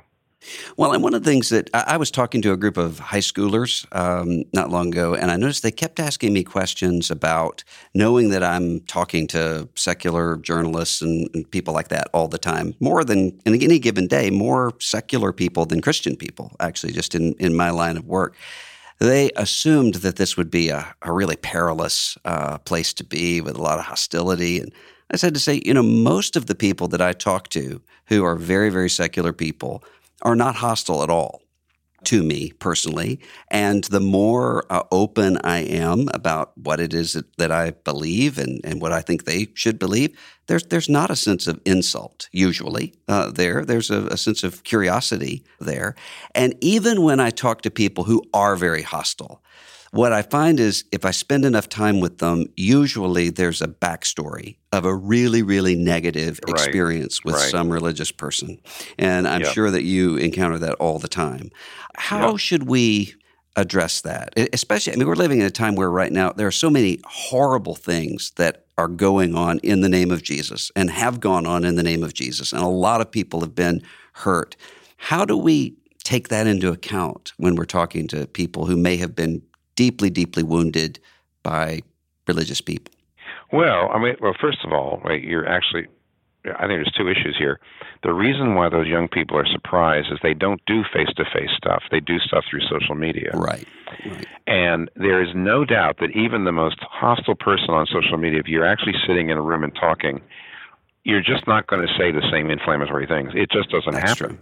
Well, 0.78 0.94
and 0.94 1.04
one 1.04 1.14
of 1.14 1.24
the 1.24 1.30
things 1.30 1.50
that 1.50 1.70
I, 1.74 1.98
was 1.98 2.12
talking 2.12 2.42
to 2.44 2.52
a 2.52 2.58
group 2.58 2.78
of 2.78 3.00
high 3.00 3.20
schoolers 3.20 3.86
um, 3.96 4.44
not 4.54 4.70
long 4.70 4.90
ago, 4.90 5.16
and 5.16 5.32
I 5.32 5.36
noticed 5.36 5.64
they 5.64 5.72
kept 5.72 6.00
asking 6.00 6.32
me 6.32 6.44
questions 6.44 7.10
about 7.10 7.64
knowing 7.94 8.30
that 8.30 8.44
I'm 8.44 8.82
talking 8.82 9.28
to 9.28 9.68
secular 9.76 10.38
journalists 10.38 11.02
and, 11.02 11.28
and 11.34 11.50
people 11.50 11.74
like 11.74 11.88
that 11.90 12.08
all 12.14 12.28
the 12.28 12.38
time, 12.38 12.76
more 12.80 13.04
than 13.04 13.40
in 13.46 13.62
any 13.62 13.80
given 13.80 14.08
day, 14.08 14.30
more 14.30 14.74
secular 14.80 15.34
people 15.34 15.66
than 15.66 15.82
Christian 15.82 16.16
people, 16.16 16.56
actually, 16.60 16.94
just 16.94 17.16
in, 17.16 17.34
in 17.40 17.56
my 17.56 17.72
line 17.72 17.98
of 17.98 18.06
work 18.06 18.36
they 19.00 19.30
assumed 19.36 19.96
that 19.96 20.16
this 20.16 20.38
would 20.38 20.50
be 20.50 20.70
a, 20.70 20.96
a 21.04 21.12
really 21.12 21.36
perilous 21.36 22.18
uh, 22.26 22.58
place 22.60 22.94
to 22.94 23.04
be 23.04 23.42
with 23.42 23.56
a 23.56 23.62
lot 23.62 23.78
of 23.78 23.86
hostility. 23.86 24.60
And 24.60 24.74
I 25.12 25.18
said 25.18 25.36
to 25.36 25.40
say, 25.40 25.62
you 25.64 25.74
know, 25.74 25.84
most 25.84 26.36
of 26.36 26.48
the 26.48 26.56
people 26.56 26.88
that 26.88 27.02
I 27.02 27.14
talk 27.14 27.50
to 27.50 27.80
who 28.08 28.24
are 28.24 28.36
very, 28.36 28.70
very 28.70 28.90
secular 28.90 29.34
people 29.34 29.84
are 30.22 30.36
not 30.36 30.56
hostile 30.56 31.04
at 31.04 31.10
all 31.10 31.42
to 32.04 32.24
me 32.24 32.52
personally. 32.60 33.20
And 33.50 33.84
the 33.86 34.00
more 34.00 34.66
uh, 34.70 34.84
open 34.92 35.38
I 35.44 35.60
am 35.60 36.08
about 36.14 36.58
what 36.58 36.80
it 36.80 36.94
is 36.94 37.14
that, 37.14 37.38
that 37.38 37.52
I 37.52 37.72
believe 37.72 38.38
and, 38.38 38.62
and 38.64 38.82
what 38.82 38.92
I 38.92 39.02
think 39.02 39.26
they 39.26 39.48
should 39.56 39.80
believe, 39.80 40.18
there's, 40.48 40.64
there's 40.64 40.90
not 40.90 41.10
a 41.12 41.16
sense 41.16 41.48
of 41.48 41.60
insult 41.66 42.30
usually 42.32 42.94
uh, 43.08 43.32
there. 43.32 43.66
There's 43.66 43.90
a, 43.90 44.06
a 44.08 44.18
sense 44.18 44.44
of 44.44 44.64
curiosity 44.64 45.44
there. 45.60 45.96
And 46.36 46.56
even 46.62 47.02
when 47.02 47.20
I 47.20 47.30
talk 47.30 47.62
to 47.64 47.72
people 47.72 48.04
who 48.04 48.24
are 48.34 48.56
very 48.56 48.84
hostile, 48.84 49.44
what 49.92 50.12
I 50.14 50.22
find 50.22 50.60
is 50.60 50.84
if 50.92 51.06
I 51.06 51.12
spend 51.12 51.46
enough 51.46 51.70
time 51.70 52.00
with 52.00 52.18
them, 52.20 52.46
usually 52.56 53.30
there's 53.30 53.62
a 53.62 53.68
backstory 53.68 54.58
of 54.72 54.86
a 54.86 54.94
really, 54.94 55.42
really 55.42 55.76
negative 55.76 56.40
Right. 56.48 56.66
experience 56.68 57.24
with 57.24 57.36
Right. 57.36 57.52
some 57.52 57.70
religious 57.70 58.12
person. 58.12 58.60
And 58.98 59.28
I'm 59.28 59.42
Yep. 59.42 59.54
sure 59.54 59.72
that 59.72 59.84
you 59.84 60.18
encounter 60.18 60.58
that 60.60 60.74
all 60.76 61.00
the 61.00 61.08
time. 61.08 61.50
How 61.96 62.32
Yep. 62.32 62.40
should 62.40 62.64
we 62.68 63.16
address 63.56 64.02
that? 64.02 64.34
Especially, 64.54 64.94
I 64.94 64.98
mean, 64.98 65.08
we're 65.08 65.16
living 65.16 65.40
in 65.40 65.46
a 65.46 65.50
time 65.52 65.76
where 65.76 65.90
right 65.90 66.12
now 66.12 66.32
there 66.32 66.48
are 66.48 66.52
so 66.52 66.70
many 66.70 67.00
horrible 67.06 67.76
things 67.76 68.32
that 68.36 68.66
are 68.78 68.88
going 68.88 69.34
on 69.36 69.58
in 69.64 69.82
the 69.82 69.90
name 69.90 70.12
of 70.12 70.22
Jesus 70.22 70.72
and 70.76 70.92
have 70.92 71.20
gone 71.20 71.48
on 71.48 71.64
in 71.66 71.76
the 71.76 71.82
name 71.84 72.04
of 72.04 72.14
Jesus. 72.14 72.54
And 72.54 72.62
a 72.62 72.68
lot 72.68 73.02
of 73.02 73.10
people 73.10 73.40
have 73.42 73.56
been 73.56 73.82
hurt. 74.14 74.56
How 74.98 75.26
do 75.26 75.36
we 75.36 75.76
take 76.04 76.28
that 76.28 76.46
into 76.46 76.72
account 76.72 77.34
when 77.38 77.56
we're 77.56 77.66
talking 77.66 78.08
to 78.10 78.28
people 78.28 78.66
who 78.68 78.78
may 78.78 78.98
have 78.98 79.16
been 79.16 79.42
deeply, 79.78 80.10
deeply 80.10 80.44
wounded 80.44 81.00
by 81.44 81.80
religious 82.28 82.60
people? 82.60 82.94
Well, 83.54 83.90
I 83.94 84.00
mean, 84.00 84.18
well, 84.20 84.36
first 84.42 84.66
of 84.66 84.74
all, 84.74 85.00
right, 85.06 85.24
you're 85.24 85.48
actually. 85.48 85.88
I 86.46 86.68
think 86.68 86.80
there's 86.80 86.94
two 86.98 87.10
issues 87.10 87.36
here. 87.38 87.60
The 88.04 88.14
reason 88.14 88.56
why 88.56 88.70
those 88.70 88.88
young 88.88 89.10
people 89.10 89.38
are 89.38 89.46
surprised 89.46 90.08
is 90.14 90.20
they 90.24 90.34
don't 90.34 90.62
do 90.66 90.84
face-to-face 90.94 91.50
stuff. 91.58 91.84
They 91.92 92.00
do 92.00 92.20
stuff 92.20 92.46
through 92.50 92.62
social 92.70 92.96
media. 92.96 93.32
Right, 93.34 93.68
right. 94.06 94.26
And 94.46 94.90
there 94.96 95.22
is 95.22 95.30
no 95.36 95.66
doubt 95.66 95.98
that 96.00 96.12
even 96.12 96.46
the 96.46 96.54
most 96.54 96.78
hostile 96.80 97.36
person 97.36 97.72
on 97.72 97.86
social 97.88 98.18
media, 98.18 98.40
if 98.40 98.48
you're 98.48 98.66
actually 98.66 98.94
sitting 99.06 99.30
in 99.30 99.38
a 99.38 99.42
room 99.42 99.62
and 99.62 99.76
talking, 99.76 100.22
you're 101.04 101.22
just 101.22 101.48
not 101.48 101.68
going 101.68 101.86
to 101.86 101.94
say 101.98 102.12
the 102.12 102.26
same 102.32 102.50
inflammatory 102.50 103.08
things. 103.08 103.32
It 103.34 103.52
just 103.52 103.70
doesn't 103.70 103.94
That's 103.94 104.12
happen. 104.12 104.38
true. 104.38 104.40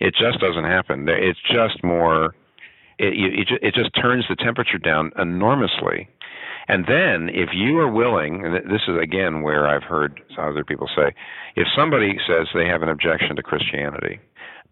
It 0.00 0.14
just 0.16 0.40
doesn't 0.40 0.64
happen. 0.64 1.08
It's 1.08 1.38
just 1.48 1.84
more. 1.84 2.34
It, 3.02 3.14
you- 3.14 3.40
it, 3.40 3.48
ju- 3.48 3.58
it 3.60 3.74
just 3.74 3.90
turns 4.00 4.24
the 4.28 4.36
temperature 4.36 4.78
down 4.78 5.12
enormously. 5.18 6.08
And 6.68 6.86
then, 6.86 7.28
if 7.34 7.50
you 7.52 7.78
are 7.80 7.90
willing, 7.90 8.46
and 8.46 8.54
this 8.70 8.82
is 8.86 8.96
again 8.96 9.42
where 9.42 9.66
I've 9.66 9.82
heard 9.82 10.22
other 10.38 10.64
people 10.64 10.88
say, 10.94 11.12
if 11.56 11.66
somebody 11.76 12.18
says 12.26 12.46
they 12.54 12.66
have 12.68 12.82
an 12.82 12.88
objection 12.88 13.34
to 13.34 13.42
Christianity, 13.42 14.20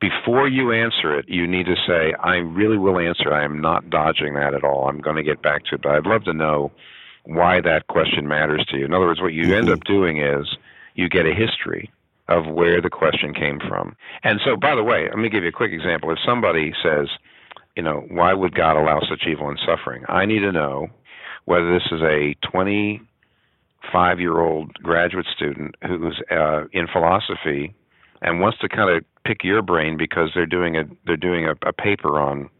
before 0.00 0.48
you 0.48 0.70
answer 0.72 1.18
it, 1.18 1.28
you 1.28 1.46
need 1.48 1.66
to 1.66 1.74
say, 1.86 2.14
I 2.20 2.36
really 2.36 2.78
will 2.78 2.98
answer. 2.98 3.32
I 3.34 3.44
am 3.44 3.60
not 3.60 3.90
dodging 3.90 4.34
that 4.34 4.54
at 4.54 4.62
all. 4.64 4.88
I'm 4.88 5.00
going 5.00 5.16
to 5.16 5.22
get 5.24 5.42
back 5.42 5.64
to 5.66 5.74
it, 5.74 5.82
but 5.82 5.92
I'd 5.92 6.06
love 6.06 6.24
to 6.24 6.32
know 6.32 6.70
why 7.24 7.60
that 7.60 7.88
question 7.88 8.26
matters 8.28 8.64
to 8.70 8.78
you. 8.78 8.84
In 8.86 8.94
other 8.94 9.06
words, 9.06 9.20
what 9.20 9.34
you 9.34 9.54
end 9.54 9.66
Mhm. 9.68 9.72
up 9.74 9.84
doing 9.84 10.18
is 10.18 10.56
you 10.94 11.08
get 11.08 11.26
a 11.26 11.34
history 11.34 11.90
of 12.28 12.46
where 12.46 12.80
the 12.80 12.88
question 12.88 13.34
came 13.34 13.58
from. 13.58 13.94
And 14.22 14.40
so, 14.44 14.56
by 14.56 14.74
the 14.76 14.84
way, 14.84 15.08
let 15.08 15.18
me 15.18 15.28
give 15.28 15.42
you 15.42 15.48
a 15.50 15.52
quick 15.52 15.72
example. 15.72 16.10
If 16.12 16.18
somebody 16.24 16.72
says, 16.82 17.08
you 17.76 17.82
know, 17.82 18.04
why 18.10 18.32
would 18.34 18.54
God 18.54 18.76
allow 18.76 19.00
such 19.08 19.22
evil 19.28 19.48
and 19.48 19.58
suffering? 19.64 20.04
I 20.08 20.26
need 20.26 20.40
to 20.40 20.52
know 20.52 20.88
whether 21.44 21.72
this 21.72 21.86
is 21.90 22.02
a 22.02 22.34
25 22.50 24.20
year 24.20 24.40
old 24.40 24.74
graduate 24.74 25.26
student 25.34 25.74
who's 25.86 26.20
uh, 26.30 26.64
in 26.72 26.86
philosophy 26.92 27.74
and 28.22 28.40
wants 28.40 28.58
to 28.58 28.68
kind 28.68 28.90
of 28.90 29.04
pick 29.24 29.44
your 29.44 29.62
brain 29.62 29.96
because 29.96 30.30
they're 30.34 30.46
doing 30.46 30.76
a 30.76 30.84
they're 31.06 31.16
doing 31.16 31.46
a, 31.46 31.54
a 31.66 31.72
paper 31.72 32.20
on 32.20 32.50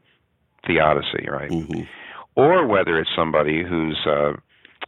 theodicy, 0.66 1.29
right? 1.29 1.51
hmm 1.51 1.83
Or 2.37 2.66
whether 2.66 2.99
it's 2.99 3.11
somebody 3.14 3.62
whose 3.62 3.99
uh, 4.07 4.33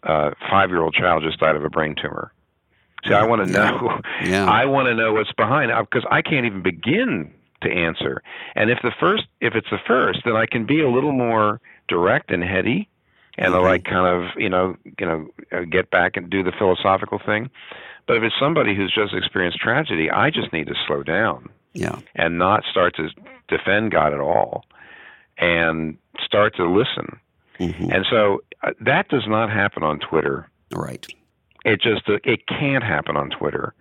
uh, 0.04 0.30
five 0.50 0.70
year 0.70 0.82
old 0.82 0.94
child 0.94 1.22
just 1.22 1.38
died 1.40 1.56
of 1.56 1.64
a 1.64 1.70
brain 1.70 1.94
tumor. 2.00 2.32
See, 3.06 3.14
I 3.14 3.24
want 3.24 3.44
to 3.46 3.52
know. 3.52 4.00
Yeah. 4.22 4.44
I 4.50 4.64
want 4.66 4.87
to 4.87 4.94
know 4.94 5.12
what's 5.12 5.32
behind 5.32 5.72
it 5.72 5.76
because 5.90 6.06
I 6.11 6.22
can't 6.22 6.46
even 6.46 6.62
begin 6.62 7.32
to 7.62 7.70
answer. 7.70 8.22
And 8.55 8.70
if 8.70 8.79
the 8.83 8.92
first, 9.01 9.25
if 9.40 9.55
it's 9.55 9.70
the 9.70 9.79
first, 9.87 10.20
then 10.25 10.37
I 10.37 10.46
can 10.46 10.64
be 10.66 10.81
a 10.81 10.88
little 10.90 11.12
more 11.12 11.61
direct 11.88 12.31
and 12.31 12.42
heady, 12.42 12.88
and 13.38 13.55
Mhm. 13.55 13.62
like 13.62 13.85
kind 13.85 14.07
of 14.07 14.31
you 14.37 14.48
know 14.48 14.77
you 14.98 15.07
know 15.07 15.29
uh, 15.53 15.61
get 15.62 15.90
back 15.90 16.16
and 16.16 16.29
do 16.31 16.42
the 16.42 16.53
philosophical 16.53 17.18
thing. 17.18 17.51
But 18.07 18.16
if 18.16 18.22
it's 18.25 18.38
somebody 18.38 18.75
who's 18.75 18.92
just 18.92 19.14
experienced 19.14 19.59
tragedy, 19.61 20.11
I 20.11 20.31
just 20.31 20.53
need 20.53 20.66
to 20.66 20.75
slow 20.87 21.03
down 21.03 21.48
yeah. 21.72 21.98
and 22.16 22.37
not 22.38 22.64
start 22.64 22.96
to 22.96 23.09
defend 23.48 23.92
God 23.92 24.12
at 24.12 24.20
all, 24.20 24.64
and 25.38 25.96
start 26.25 26.57
to 26.57 26.64
listen. 26.68 27.18
hmm 27.59 27.90
And 27.90 28.05
so 28.11 28.42
uh, 28.62 28.72
that 28.81 29.09
does 29.09 29.27
not 29.27 29.51
happen 29.51 29.83
on 29.83 29.98
Twitter. 29.98 30.48
Right. 30.75 31.07
It 31.64 31.81
just 31.81 32.09
uh, 32.09 32.18
it 32.25 32.46
can't 32.46 32.83
happen 32.83 33.16
on 33.16 33.31
Twitter, 33.31 33.75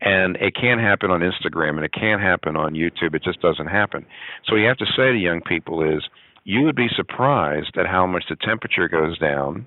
and 0.00 0.36
it 0.36 0.54
can't 0.54 0.80
happen 0.80 1.10
on 1.10 1.20
Instagram, 1.20 1.76
and 1.76 1.84
it 1.84 1.92
can't 1.92 2.20
happen 2.20 2.56
on 2.56 2.74
YouTube. 2.74 3.14
It 3.14 3.22
just 3.22 3.40
doesn't 3.40 3.66
happen. 3.66 4.06
So 4.46 4.54
what 4.54 4.60
you 4.60 4.68
have 4.68 4.78
to 4.78 4.86
say 4.86 5.12
to 5.12 5.18
young 5.18 5.40
people 5.42 5.82
is, 5.82 6.02
you 6.44 6.62
would 6.62 6.76
be 6.76 6.88
surprised 6.94 7.76
at 7.76 7.86
how 7.86 8.06
much 8.06 8.24
the 8.28 8.36
temperature 8.36 8.88
goes 8.88 9.18
down, 9.18 9.66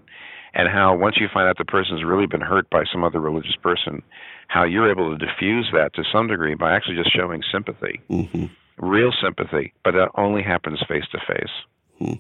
and 0.55 0.69
how 0.69 0.95
once 0.95 1.17
you 1.19 1.27
find 1.33 1.47
out 1.47 1.57
the 1.57 1.65
person's 1.65 2.03
really 2.03 2.27
been 2.27 2.41
hurt 2.41 2.69
by 2.69 2.83
some 2.91 3.03
other 3.03 3.19
religious 3.19 3.55
person, 3.55 4.01
how 4.47 4.63
you're 4.63 4.89
able 4.89 5.15
to 5.15 5.25
diffuse 5.25 5.69
that 5.73 5.93
to 5.95 6.03
some 6.11 6.27
degree 6.27 6.55
by 6.55 6.75
actually 6.75 6.95
just 6.95 7.15
showing 7.15 7.41
sympathy, 7.51 8.01
hmm 8.07 8.45
real 8.77 9.11
sympathy. 9.21 9.73
But 9.83 9.91
that 9.91 10.09
only 10.15 10.41
happens 10.41 10.81
face 10.87 11.05
to 11.11 11.19
face. 11.27 11.51
Hmm. 11.99 12.13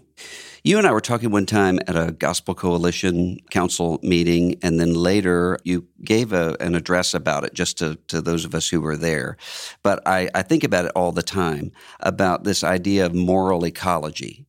You 0.65 0.77
and 0.77 0.87
I 0.87 0.93
were 0.93 1.01
talking 1.01 1.29
one 1.29 1.45
time 1.45 1.79
at 1.87 1.97
a 1.97 2.13
Gospel 2.13 2.55
Coalition 2.55 3.39
Council 3.51 3.99
meeting, 4.01 4.55
and 4.61 4.79
then 4.79 4.93
later 4.93 5.59
you 5.65 5.87
gave 6.03 6.31
a, 6.31 6.55
an 6.61 6.73
address 6.73 7.13
about 7.13 7.43
it 7.43 7.53
just 7.53 7.77
to, 7.79 7.95
to 8.07 8.21
those 8.21 8.45
of 8.45 8.55
us 8.55 8.69
who 8.69 8.79
were 8.79 8.95
there. 8.95 9.35
But 9.81 10.01
I, 10.07 10.29
I 10.33 10.41
think 10.41 10.63
about 10.63 10.85
it 10.85 10.93
all 10.95 11.11
the 11.11 11.21
time 11.21 11.73
about 11.99 12.45
this 12.45 12.63
idea 12.63 13.05
of 13.05 13.13
moral 13.13 13.65
ecology. 13.65 14.45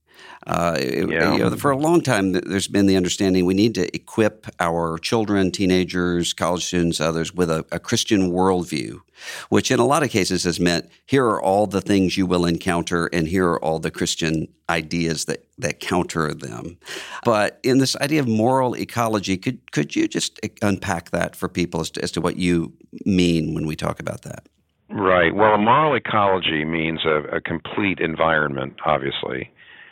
Uh, 0.46 0.76
Yeah. 0.78 1.32
you 1.32 1.38
know, 1.38 1.56
for 1.56 1.70
a 1.70 1.78
long 1.78 2.00
time, 2.02 2.32
there's 2.32 2.68
been 2.68 2.86
the 2.86 2.96
understanding 2.96 3.46
we 3.46 3.54
need 3.54 3.74
to 3.74 3.94
equip 3.96 4.46
our 4.60 4.98
children, 4.98 5.50
teenagers, 5.50 6.32
college 6.34 6.64
students, 6.64 7.00
others 7.00 7.34
with 7.34 7.50
a, 7.50 7.64
a 7.72 7.78
Christian 7.78 8.30
worldview, 8.30 9.00
which 9.48 9.70
in 9.70 9.80
a 9.80 9.86
lot 9.86 10.02
of 10.02 10.10
cases 10.10 10.44
has 10.44 10.60
meant 10.60 10.90
here 11.06 11.24
are 11.24 11.40
all 11.40 11.66
the 11.66 11.80
things 11.80 12.18
you 12.18 12.26
will 12.26 12.44
encounter, 12.44 13.06
and 13.12 13.28
here 13.28 13.48
are 13.48 13.64
all 13.64 13.78
the 13.78 13.90
Christian 13.90 14.48
ideas 14.68 15.24
that, 15.24 15.46
that 15.58 15.80
counter 15.80 16.34
them. 16.34 16.76
But 17.24 17.58
in 17.62 17.78
this 17.78 17.96
idea 17.96 18.20
of 18.20 18.28
moral 18.28 18.74
ecology, 18.74 19.36
could, 19.38 19.72
could 19.72 19.96
you 19.96 20.08
just 20.08 20.38
unpack 20.60 21.10
that 21.10 21.36
for 21.36 21.48
people 21.48 21.80
as 21.80 21.90
to, 21.92 22.02
as 22.02 22.12
to 22.12 22.20
what 22.20 22.36
you 22.36 22.72
mean 23.06 23.54
when 23.54 23.66
we 23.66 23.76
talk 23.76 23.98
about 23.98 24.22
that? 24.22 24.46
Right. 24.90 25.34
Well, 25.34 25.54
a 25.54 25.58
moral 25.58 25.94
ecology 25.94 26.64
means 26.64 27.04
a, 27.04 27.22
a 27.36 27.40
complete 27.40 28.00
environment, 28.00 28.74
obviously. 28.84 29.50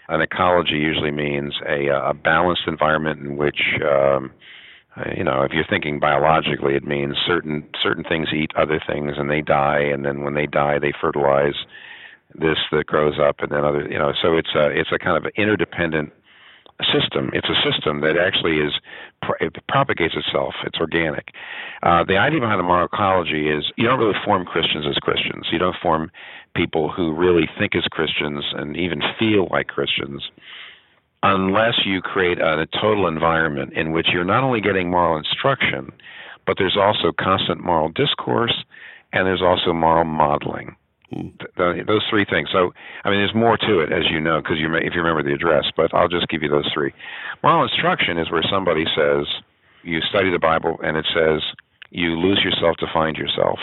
An 0.08 0.20
ecology 0.20 0.74
usually 0.74 1.10
means 1.10 1.54
a, 1.66 1.86
a 1.88 2.14
balanced 2.14 2.62
environment 2.66 3.20
in 3.20 3.36
which, 3.36 3.60
um, 3.84 4.32
uh, 4.96 5.10
you 5.16 5.24
know, 5.24 5.42
if 5.42 5.52
you're 5.52 5.66
thinking 5.68 6.00
biologically, 6.00 6.74
it 6.74 6.84
means 6.84 7.16
certain 7.26 7.68
certain 7.82 8.04
things 8.04 8.28
eat 8.34 8.50
other 8.56 8.80
things 8.86 9.12
and 9.16 9.30
they 9.30 9.40
die, 9.40 9.80
and 9.80 10.04
then 10.04 10.22
when 10.22 10.34
they 10.34 10.46
die, 10.46 10.78
they 10.78 10.92
fertilize 11.00 11.54
this 12.34 12.58
that 12.72 12.86
grows 12.86 13.18
up, 13.18 13.40
and 13.40 13.52
then 13.52 13.64
other, 13.64 13.86
you 13.90 13.98
know. 13.98 14.12
So 14.20 14.36
it's 14.36 14.54
a 14.54 14.68
it's 14.68 14.90
a 14.92 14.98
kind 14.98 15.16
of 15.16 15.30
interdependent 15.36 16.12
system. 16.92 17.30
It's 17.32 17.48
a 17.48 17.70
system 17.70 18.00
that 18.00 18.16
actually 18.16 18.58
is 18.58 18.72
it 19.40 19.56
propagates 19.68 20.14
itself. 20.16 20.54
It's 20.64 20.78
organic. 20.78 21.28
Uh, 21.82 22.04
the 22.04 22.16
idea 22.16 22.40
behind 22.40 22.60
a 22.60 22.64
moral 22.64 22.86
ecology 22.86 23.48
is 23.48 23.70
you 23.76 23.86
don't 23.86 23.98
really 23.98 24.18
form 24.24 24.44
Christians 24.44 24.86
as 24.88 24.96
Christians. 24.96 25.46
You 25.52 25.58
don't 25.58 25.76
form 25.82 26.10
people 26.54 26.90
who 26.90 27.14
really 27.14 27.48
think 27.58 27.74
as 27.74 27.84
Christians 27.84 28.44
and 28.52 28.76
even 28.76 29.00
feel 29.18 29.48
like 29.50 29.68
Christians 29.68 30.22
unless 31.22 31.74
you 31.84 32.00
create 32.02 32.38
a, 32.38 32.60
a 32.60 32.66
total 32.80 33.06
environment 33.06 33.72
in 33.74 33.92
which 33.92 34.08
you're 34.12 34.24
not 34.24 34.42
only 34.42 34.60
getting 34.60 34.90
moral 34.90 35.16
instruction, 35.16 35.92
but 36.46 36.56
there's 36.58 36.76
also 36.76 37.12
constant 37.18 37.60
moral 37.62 37.88
discourse 37.90 38.64
and 39.12 39.26
there's 39.26 39.42
also 39.42 39.72
moral 39.72 40.04
modeling. 40.04 40.74
Hmm. 41.12 41.28
Th- 41.38 41.74
th- 41.74 41.86
those 41.86 42.04
three 42.10 42.24
things. 42.24 42.48
So, 42.52 42.72
I 43.04 43.10
mean, 43.10 43.20
there's 43.20 43.34
more 43.34 43.56
to 43.58 43.80
it, 43.80 43.92
as 43.92 44.10
you 44.10 44.20
know, 44.20 44.40
because 44.40 44.58
you 44.58 44.68
may, 44.68 44.78
if 44.78 44.94
you 44.94 45.02
remember 45.02 45.22
the 45.22 45.34
address. 45.34 45.66
But 45.76 45.94
I'll 45.94 46.08
just 46.08 46.28
give 46.28 46.42
you 46.42 46.48
those 46.48 46.68
three. 46.72 46.92
Moral 47.42 47.64
instruction 47.64 48.18
is 48.18 48.30
where 48.30 48.42
somebody 48.50 48.84
says 48.96 49.26
you 49.84 50.00
study 50.00 50.30
the 50.30 50.38
Bible 50.38 50.78
and 50.82 50.96
it 50.96 51.06
says 51.14 51.42
you 51.90 52.18
lose 52.18 52.40
yourself 52.42 52.76
to 52.78 52.86
find 52.92 53.16
yourself. 53.16 53.58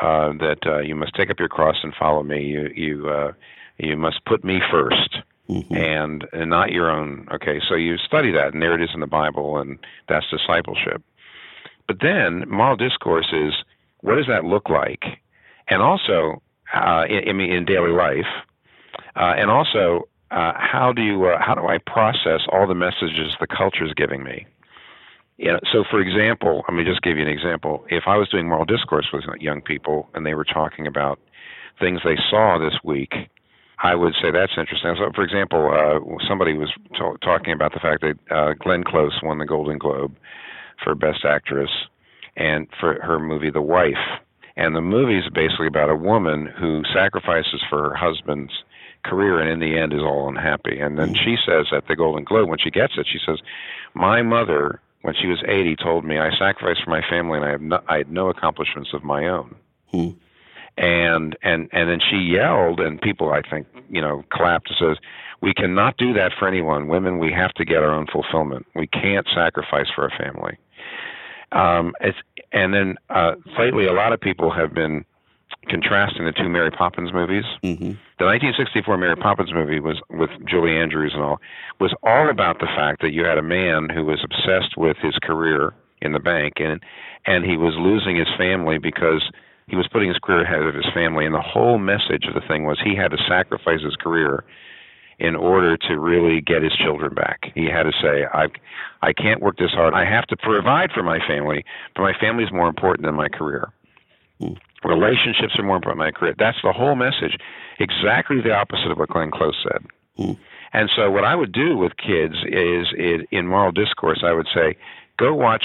Uh, 0.00 0.32
that 0.40 0.58
uh, 0.66 0.80
you 0.80 0.94
must 0.94 1.14
take 1.14 1.30
up 1.30 1.38
your 1.38 1.48
cross 1.48 1.76
and 1.84 1.94
follow 1.94 2.22
me. 2.22 2.42
You 2.42 2.68
you 2.74 3.08
uh, 3.08 3.32
you 3.78 3.96
must 3.96 4.24
put 4.24 4.44
me 4.44 4.60
1st 4.72 5.22
Mhm. 5.48 5.76
and, 5.76 6.26
and 6.32 6.48
not 6.48 6.72
your 6.72 6.90
own. 6.90 7.28
Okay, 7.30 7.60
so 7.68 7.74
you 7.74 7.98
study 7.98 8.32
that, 8.32 8.54
and 8.54 8.62
there 8.62 8.74
it 8.74 8.80
is 8.80 8.90
in 8.94 9.00
the 9.00 9.06
Bible, 9.06 9.58
and 9.58 9.78
that's 10.08 10.24
discipleship. 10.30 11.02
But 11.86 12.00
then 12.00 12.48
moral 12.48 12.76
discourse 12.76 13.30
is 13.32 13.52
what 14.00 14.16
does 14.16 14.26
that 14.26 14.44
look 14.44 14.70
like, 14.70 15.04
and 15.68 15.82
also 15.82 16.42
uh, 16.72 17.04
in, 17.08 17.40
in 17.40 17.64
daily 17.66 17.92
life, 17.92 18.26
uh, 19.16 19.34
and 19.36 19.50
also 19.50 20.08
uh, 20.30 20.52
how 20.56 20.92
do 20.94 21.02
you 21.02 21.26
uh, 21.26 21.38
how 21.38 21.54
do 21.54 21.66
I 21.66 21.76
process 21.78 22.40
all 22.50 22.66
the 22.66 22.74
messages 22.74 23.36
the 23.38 23.46
culture 23.46 23.84
is 23.84 23.92
giving 23.94 24.24
me? 24.24 24.46
Know, 25.38 25.58
so 25.72 25.84
for 25.90 26.00
example, 26.00 26.64
let 26.68 26.76
me 26.76 26.84
just 26.84 27.02
give 27.02 27.16
you 27.16 27.22
an 27.22 27.28
example. 27.28 27.84
If 27.88 28.04
I 28.06 28.16
was 28.16 28.28
doing 28.28 28.48
moral 28.48 28.64
discourse 28.64 29.06
with 29.12 29.24
young 29.40 29.60
people 29.60 30.08
and 30.14 30.24
they 30.24 30.34
were 30.34 30.44
talking 30.44 30.86
about 30.86 31.18
things 31.80 32.00
they 32.04 32.16
saw 32.30 32.58
this 32.58 32.78
week, 32.84 33.12
I 33.82 33.94
would 33.94 34.14
say 34.22 34.30
that's 34.30 34.52
interesting. 34.56 34.94
So, 34.96 35.10
for 35.14 35.22
example, 35.22 35.70
uh, 35.72 36.26
somebody 36.28 36.56
was 36.56 36.70
t- 36.92 36.98
talking 37.22 37.52
about 37.52 37.74
the 37.74 37.80
fact 37.80 38.02
that 38.02 38.18
uh, 38.30 38.54
Glenn 38.54 38.84
Close 38.84 39.18
won 39.22 39.38
the 39.38 39.46
Golden 39.46 39.78
Globe 39.78 40.16
for 40.82 40.94
Best 40.94 41.24
Actress, 41.24 41.70
and 42.36 42.66
for 42.80 43.00
her 43.02 43.18
movie 43.18 43.50
The 43.50 43.62
Wife. 43.62 44.20
And 44.56 44.74
the 44.74 44.80
movie 44.80 45.18
is 45.18 45.28
basically 45.32 45.66
about 45.66 45.90
a 45.90 45.96
woman 45.96 46.46
who 46.46 46.82
sacrifices 46.94 47.62
for 47.68 47.90
her 47.90 47.94
husband's 47.94 48.52
career 49.04 49.40
and 49.40 49.50
in 49.50 49.60
the 49.60 49.78
end 49.78 49.92
is 49.92 50.00
all 50.00 50.28
unhappy. 50.28 50.78
And 50.78 50.98
then 50.98 51.14
she 51.14 51.36
says 51.44 51.66
at 51.72 51.88
the 51.88 51.96
Golden 51.96 52.24
Globe 52.24 52.48
when 52.48 52.58
she 52.58 52.70
gets 52.70 52.94
it, 52.96 53.06
she 53.10 53.18
says, 53.24 53.40
"My 53.94 54.22
mother, 54.22 54.80
when 55.04 55.14
she 55.20 55.26
was 55.26 55.42
80, 55.46 55.76
told 55.76 56.02
me 56.06 56.18
I 56.18 56.30
sacrificed 56.30 56.82
for 56.82 56.88
my 56.88 57.02
family 57.10 57.36
and 57.36 57.44
I 57.44 57.50
have 57.50 57.60
no, 57.60 57.78
I 57.86 57.98
had 57.98 58.10
no 58.10 58.30
accomplishments 58.30 58.94
of 58.94 59.04
my 59.04 59.28
own." 59.28 59.54
Hmm. 59.92 60.10
And 60.78 61.36
and 61.42 61.68
and 61.72 61.90
then 61.90 62.00
she 62.00 62.16
yelled, 62.16 62.80
and 62.80 62.98
people 62.98 63.30
I 63.30 63.42
think 63.42 63.66
you 63.90 64.00
know 64.00 64.24
clapped 64.30 64.70
and 64.70 64.78
says, 64.78 64.96
"We 65.42 65.52
cannot 65.52 65.98
do 65.98 66.14
that 66.14 66.32
for 66.38 66.48
anyone. 66.48 66.88
Women, 66.88 67.18
we 67.18 67.30
have 67.32 67.52
to 67.54 67.66
get 67.66 67.82
our 67.82 67.92
own 67.92 68.06
fulfillment. 68.10 68.66
We 68.74 68.86
can't 68.86 69.26
sacrifice 69.34 69.88
for 69.94 70.06
a 70.06 70.10
family." 70.10 70.56
Um, 71.52 71.92
it's 72.00 72.16
and 72.52 72.72
then 72.72 72.96
uh, 73.10 73.34
lately, 73.58 73.86
a 73.86 73.92
lot 73.92 74.14
of 74.14 74.22
people 74.22 74.50
have 74.50 74.72
been 74.72 75.04
contrasting 75.68 76.24
the 76.24 76.32
two 76.32 76.48
Mary 76.48 76.70
Poppins 76.70 77.12
movies. 77.12 77.44
Mm-hmm. 77.62 77.98
The 78.18 78.26
1964 78.26 78.98
Mary 78.98 79.16
Poppins 79.16 79.52
movie 79.52 79.80
was 79.80 80.00
with 80.10 80.30
Julie 80.46 80.76
Andrews 80.76 81.12
and 81.14 81.22
all 81.22 81.40
was 81.80 81.94
all 82.02 82.30
about 82.30 82.60
the 82.60 82.66
fact 82.66 83.02
that 83.02 83.12
you 83.12 83.24
had 83.24 83.38
a 83.38 83.42
man 83.42 83.88
who 83.88 84.04
was 84.04 84.24
obsessed 84.24 84.76
with 84.76 84.96
his 84.98 85.14
career 85.22 85.74
in 86.00 86.12
the 86.12 86.20
bank 86.20 86.54
and 86.56 86.80
and 87.26 87.44
he 87.44 87.56
was 87.56 87.74
losing 87.78 88.16
his 88.16 88.28
family 88.36 88.78
because 88.78 89.22
he 89.68 89.76
was 89.76 89.88
putting 89.88 90.08
his 90.08 90.18
career 90.18 90.42
ahead 90.42 90.62
of 90.62 90.74
his 90.74 90.86
family 90.92 91.24
and 91.24 91.34
the 91.34 91.40
whole 91.40 91.78
message 91.78 92.26
of 92.26 92.34
the 92.34 92.46
thing 92.46 92.64
was 92.64 92.78
he 92.82 92.94
had 92.94 93.10
to 93.10 93.18
sacrifice 93.28 93.82
his 93.82 93.96
career 93.96 94.44
in 95.18 95.36
order 95.36 95.76
to 95.76 95.98
really 95.98 96.40
get 96.40 96.62
his 96.62 96.72
children 96.72 97.14
back. 97.14 97.52
He 97.54 97.66
had 97.66 97.84
to 97.84 97.92
say, 98.02 98.26
I 98.32 98.48
I 99.02 99.12
can't 99.12 99.40
work 99.40 99.58
this 99.58 99.70
hard. 99.70 99.94
I 99.94 100.04
have 100.04 100.26
to 100.28 100.36
provide 100.36 100.90
for 100.92 101.02
my 101.02 101.18
family, 101.26 101.64
but 101.94 102.02
my 102.02 102.14
family 102.18 102.44
is 102.44 102.52
more 102.52 102.68
important 102.68 103.06
than 103.06 103.14
my 103.14 103.28
career. 103.28 103.72
Hmm. 104.40 104.54
Relationships 104.84 105.54
are 105.58 105.64
more 105.64 105.76
important 105.76 106.00
than 106.00 106.06
my 106.06 106.10
career. 106.12 106.34
That's 106.38 106.58
the 106.62 106.72
whole 106.72 106.94
message. 106.94 107.38
Exactly 107.78 108.40
the 108.40 108.52
opposite 108.52 108.90
of 108.90 108.98
what 108.98 109.08
Glenn 109.08 109.30
Close 109.30 109.56
said. 109.62 109.86
Hmm. 110.16 110.32
And 110.72 110.90
so 110.94 111.10
what 111.10 111.24
I 111.24 111.34
would 111.34 111.52
do 111.52 111.76
with 111.76 111.96
kids 111.96 112.34
is, 112.46 112.88
is 112.98 113.22
in 113.30 113.46
moral 113.46 113.72
discourse, 113.72 114.22
I 114.24 114.32
would 114.32 114.48
say, 114.54 114.76
go 115.18 115.32
watch 115.34 115.64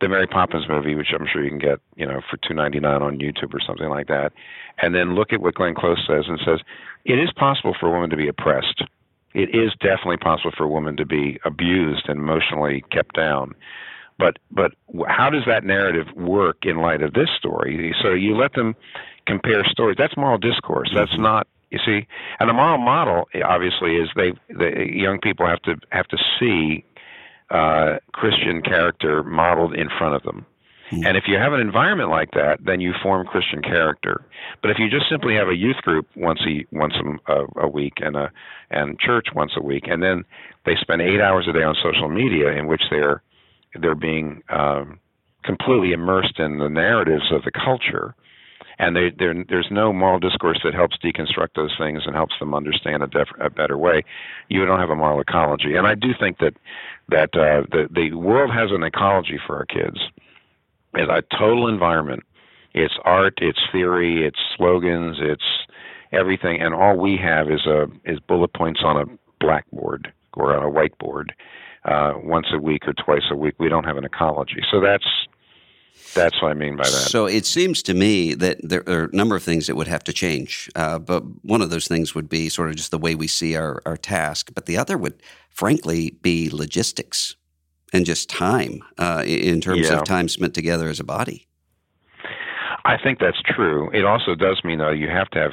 the 0.00 0.08
Mary 0.08 0.26
Poppins 0.26 0.68
movie, 0.68 0.94
which 0.94 1.12
I'm 1.14 1.26
sure 1.30 1.44
you 1.44 1.50
can 1.50 1.58
get, 1.58 1.78
you 1.94 2.04
know, 2.04 2.20
for 2.28 2.36
two 2.36 2.54
ninety 2.54 2.80
nine 2.80 3.02
on 3.02 3.18
YouTube 3.18 3.54
or 3.54 3.60
something 3.64 3.88
like 3.88 4.08
that, 4.08 4.32
and 4.78 4.94
then 4.94 5.14
look 5.14 5.32
at 5.32 5.40
what 5.40 5.54
Glenn 5.54 5.74
Close 5.74 6.04
says 6.06 6.24
and 6.26 6.40
says 6.44 6.58
it 7.04 7.20
is 7.20 7.30
possible 7.36 7.74
for 7.78 7.86
a 7.86 7.92
woman 7.92 8.10
to 8.10 8.16
be 8.16 8.26
oppressed. 8.26 8.82
It 9.34 9.54
is 9.54 9.72
definitely 9.80 10.16
possible 10.16 10.50
for 10.56 10.64
a 10.64 10.68
woman 10.68 10.96
to 10.96 11.06
be 11.06 11.38
abused 11.44 12.08
and 12.08 12.18
emotionally 12.18 12.84
kept 12.90 13.14
down. 13.14 13.54
But 14.18 14.38
but 14.50 14.72
how 15.08 15.30
does 15.30 15.44
that 15.46 15.64
narrative 15.64 16.06
work 16.16 16.58
in 16.64 16.78
light 16.78 17.02
of 17.02 17.12
this 17.14 17.28
story? 17.38 17.94
So 18.02 18.12
you 18.12 18.36
let 18.36 18.52
them 18.54 18.74
compare 19.26 19.64
stories. 19.64 19.96
That's 19.98 20.16
moral 20.16 20.38
discourse. 20.38 20.90
That's 20.94 21.12
Mm-hmm. 21.12 21.22
not 21.22 21.46
you 21.70 21.78
see. 21.86 22.06
And 22.38 22.48
the 22.48 22.52
moral 22.52 22.78
model 22.78 23.28
obviously 23.44 23.96
is 23.96 24.08
they 24.14 24.32
the 24.50 24.86
young 24.92 25.18
people 25.20 25.46
have 25.46 25.62
to 25.62 25.76
have 25.90 26.06
to 26.08 26.18
see 26.38 26.84
uh, 27.50 27.98
Christian 28.12 28.62
character 28.62 29.22
modeled 29.22 29.74
in 29.74 29.88
front 29.98 30.14
of 30.14 30.22
them. 30.22 30.46
Hmm. 30.90 31.06
And 31.06 31.16
if 31.16 31.24
you 31.26 31.36
have 31.38 31.52
an 31.54 31.60
environment 31.60 32.10
like 32.10 32.32
that, 32.32 32.58
then 32.64 32.80
you 32.80 32.92
form 33.02 33.26
Christian 33.26 33.62
character. 33.62 34.24
But 34.60 34.70
if 34.70 34.78
you 34.78 34.90
just 34.90 35.08
simply 35.10 35.34
have 35.34 35.48
a 35.48 35.56
youth 35.56 35.76
group 35.76 36.06
once 36.16 36.40
a 36.46 36.64
once 36.72 36.94
a, 37.26 37.44
a 37.56 37.68
week 37.68 37.94
and 37.96 38.16
a 38.16 38.30
and 38.70 38.98
church 38.98 39.28
once 39.34 39.52
a 39.56 39.62
week, 39.62 39.84
and 39.86 40.02
then 40.02 40.24
they 40.66 40.76
spend 40.80 41.00
eight 41.02 41.20
hours 41.20 41.46
a 41.48 41.52
day 41.52 41.62
on 41.62 41.74
social 41.82 42.08
media 42.08 42.52
in 42.52 42.66
which 42.66 42.82
they're 42.90 43.22
they're 43.80 43.94
being 43.94 44.42
um, 44.48 44.98
completely 45.44 45.92
immersed 45.92 46.38
in 46.38 46.58
the 46.58 46.68
narratives 46.68 47.32
of 47.32 47.42
the 47.44 47.50
culture, 47.50 48.14
and 48.78 48.96
they, 48.96 49.12
there's 49.18 49.68
no 49.70 49.92
moral 49.92 50.18
discourse 50.18 50.60
that 50.64 50.74
helps 50.74 50.96
deconstruct 50.98 51.50
those 51.54 51.74
things 51.78 52.02
and 52.06 52.14
helps 52.14 52.34
them 52.38 52.54
understand 52.54 53.02
a, 53.02 53.06
def- 53.06 53.40
a 53.40 53.50
better 53.50 53.76
way. 53.78 54.02
You 54.48 54.64
don't 54.64 54.80
have 54.80 54.90
a 54.90 54.96
moral 54.96 55.20
ecology, 55.20 55.76
and 55.76 55.86
I 55.86 55.94
do 55.94 56.08
think 56.18 56.38
that 56.38 56.54
that 57.08 57.30
uh, 57.34 57.66
the 57.70 57.88
the 57.90 58.14
world 58.14 58.50
has 58.52 58.70
an 58.70 58.82
ecology 58.82 59.38
for 59.46 59.56
our 59.56 59.66
kids. 59.66 59.98
It's 60.94 61.10
a 61.10 61.36
total 61.36 61.68
environment. 61.68 62.22
It's 62.74 62.94
art, 63.04 63.34
it's 63.42 63.58
theory, 63.70 64.26
it's 64.26 64.38
slogans, 64.56 65.18
it's 65.20 65.44
everything, 66.10 66.60
and 66.60 66.74
all 66.74 66.96
we 66.96 67.18
have 67.18 67.50
is 67.50 67.66
a 67.66 67.86
is 68.04 68.18
bullet 68.20 68.52
points 68.54 68.80
on 68.84 68.96
a 68.96 69.04
blackboard 69.40 70.12
or 70.34 70.56
on 70.56 70.62
a 70.64 70.70
whiteboard 70.70 71.30
uh, 71.84 72.14
once 72.22 72.46
a 72.52 72.58
week 72.58 72.86
or 72.86 72.92
twice 72.92 73.24
a 73.30 73.36
week. 73.36 73.54
We 73.58 73.68
don't 73.68 73.84
have 73.84 73.96
an 73.96 74.04
ecology, 74.04 74.62
so 74.70 74.80
that's 74.80 75.06
that's 76.14 76.40
what 76.42 76.50
I 76.50 76.54
mean 76.54 76.76
by 76.76 76.84
that. 76.84 76.90
So 76.90 77.26
it 77.26 77.46
seems 77.46 77.82
to 77.84 77.94
me 77.94 78.34
that 78.34 78.58
there 78.62 78.82
are 78.88 79.04
a 79.04 79.16
number 79.16 79.36
of 79.36 79.42
things 79.42 79.66
that 79.66 79.76
would 79.76 79.88
have 79.88 80.04
to 80.04 80.12
change. 80.12 80.70
Uh, 80.74 80.98
but 80.98 81.22
one 81.44 81.62
of 81.62 81.70
those 81.70 81.88
things 81.88 82.14
would 82.14 82.28
be 82.28 82.48
sort 82.48 82.68
of 82.68 82.76
just 82.76 82.90
the 82.90 82.98
way 82.98 83.14
we 83.14 83.26
see 83.26 83.56
our, 83.56 83.80
our 83.86 83.96
task. 83.96 84.50
But 84.54 84.66
the 84.66 84.76
other 84.76 84.98
would, 84.98 85.22
frankly, 85.50 86.10
be 86.22 86.50
logistics 86.50 87.36
and 87.92 88.04
just 88.04 88.28
time 88.28 88.82
uh, 88.98 89.22
in 89.26 89.60
terms 89.60 89.88
Yeah. 89.88 89.98
of 89.98 90.04
time 90.04 90.28
spent 90.28 90.54
together 90.54 90.88
as 90.88 91.00
a 91.00 91.04
body. 91.04 91.46
I 92.84 92.96
think 93.02 93.18
that's 93.18 93.40
true. 93.42 93.90
It 93.92 94.04
also 94.04 94.34
does 94.34 94.60
mean 94.64 94.78
though 94.78 94.90
you 94.90 95.08
have 95.08 95.30
to 95.30 95.38
have 95.38 95.52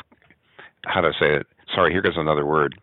how 0.86 1.02
do 1.02 1.08
I 1.08 1.12
say 1.20 1.36
it. 1.36 1.48
Sorry, 1.76 1.92
here 1.92 2.02
goes 2.02 2.18
another 2.18 2.46
word. 2.46 2.80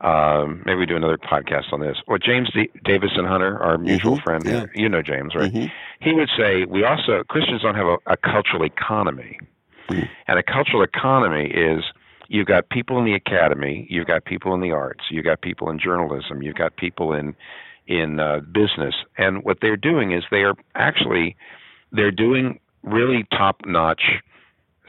Um, 0.00 0.62
maybe 0.64 0.78
we 0.80 0.86
do 0.86 0.96
another 0.96 1.18
podcast 1.18 1.72
on 1.72 1.80
this. 1.80 1.98
Or 2.06 2.18
James 2.18 2.50
D- 2.54 2.70
Davison 2.84 3.26
Hunter, 3.26 3.58
our 3.62 3.76
mutual 3.76 4.16
Mhm, 4.16 4.22
friend, 4.22 4.44
yeah. 4.46 4.64
you 4.74 4.88
know 4.88 5.02
James, 5.02 5.34
right? 5.34 5.52
Mhm. 5.52 5.70
He 6.00 6.12
would 6.14 6.30
say 6.36 6.64
we 6.64 6.84
also 6.84 7.22
Christians 7.24 7.62
don't 7.62 7.74
have 7.74 7.86
a, 7.86 7.98
a 8.06 8.16
cultural 8.16 8.62
economy, 8.64 9.38
Mhm. 9.88 10.08
and 10.26 10.38
a 10.38 10.42
cultural 10.42 10.82
economy 10.82 11.46
is 11.50 11.84
you've 12.28 12.46
got 12.46 12.70
people 12.70 12.98
in 12.98 13.04
the 13.04 13.12
academy, 13.14 13.86
you've 13.90 14.06
got 14.06 14.24
people 14.24 14.54
in 14.54 14.60
the 14.60 14.72
arts, 14.72 15.04
you've 15.10 15.24
got 15.24 15.42
people 15.42 15.68
in 15.68 15.78
journalism, 15.78 16.42
you've 16.42 16.56
got 16.56 16.76
people 16.76 17.12
in 17.12 17.34
in 17.86 18.20
uh, 18.20 18.38
business, 18.52 18.94
and 19.18 19.42
what 19.44 19.58
they're 19.60 19.76
doing 19.76 20.12
is 20.12 20.24
they 20.30 20.44
are 20.44 20.54
actually 20.76 21.36
they're 21.92 22.12
doing 22.12 22.58
really 22.84 23.24
top 23.32 23.66
notch 23.66 24.22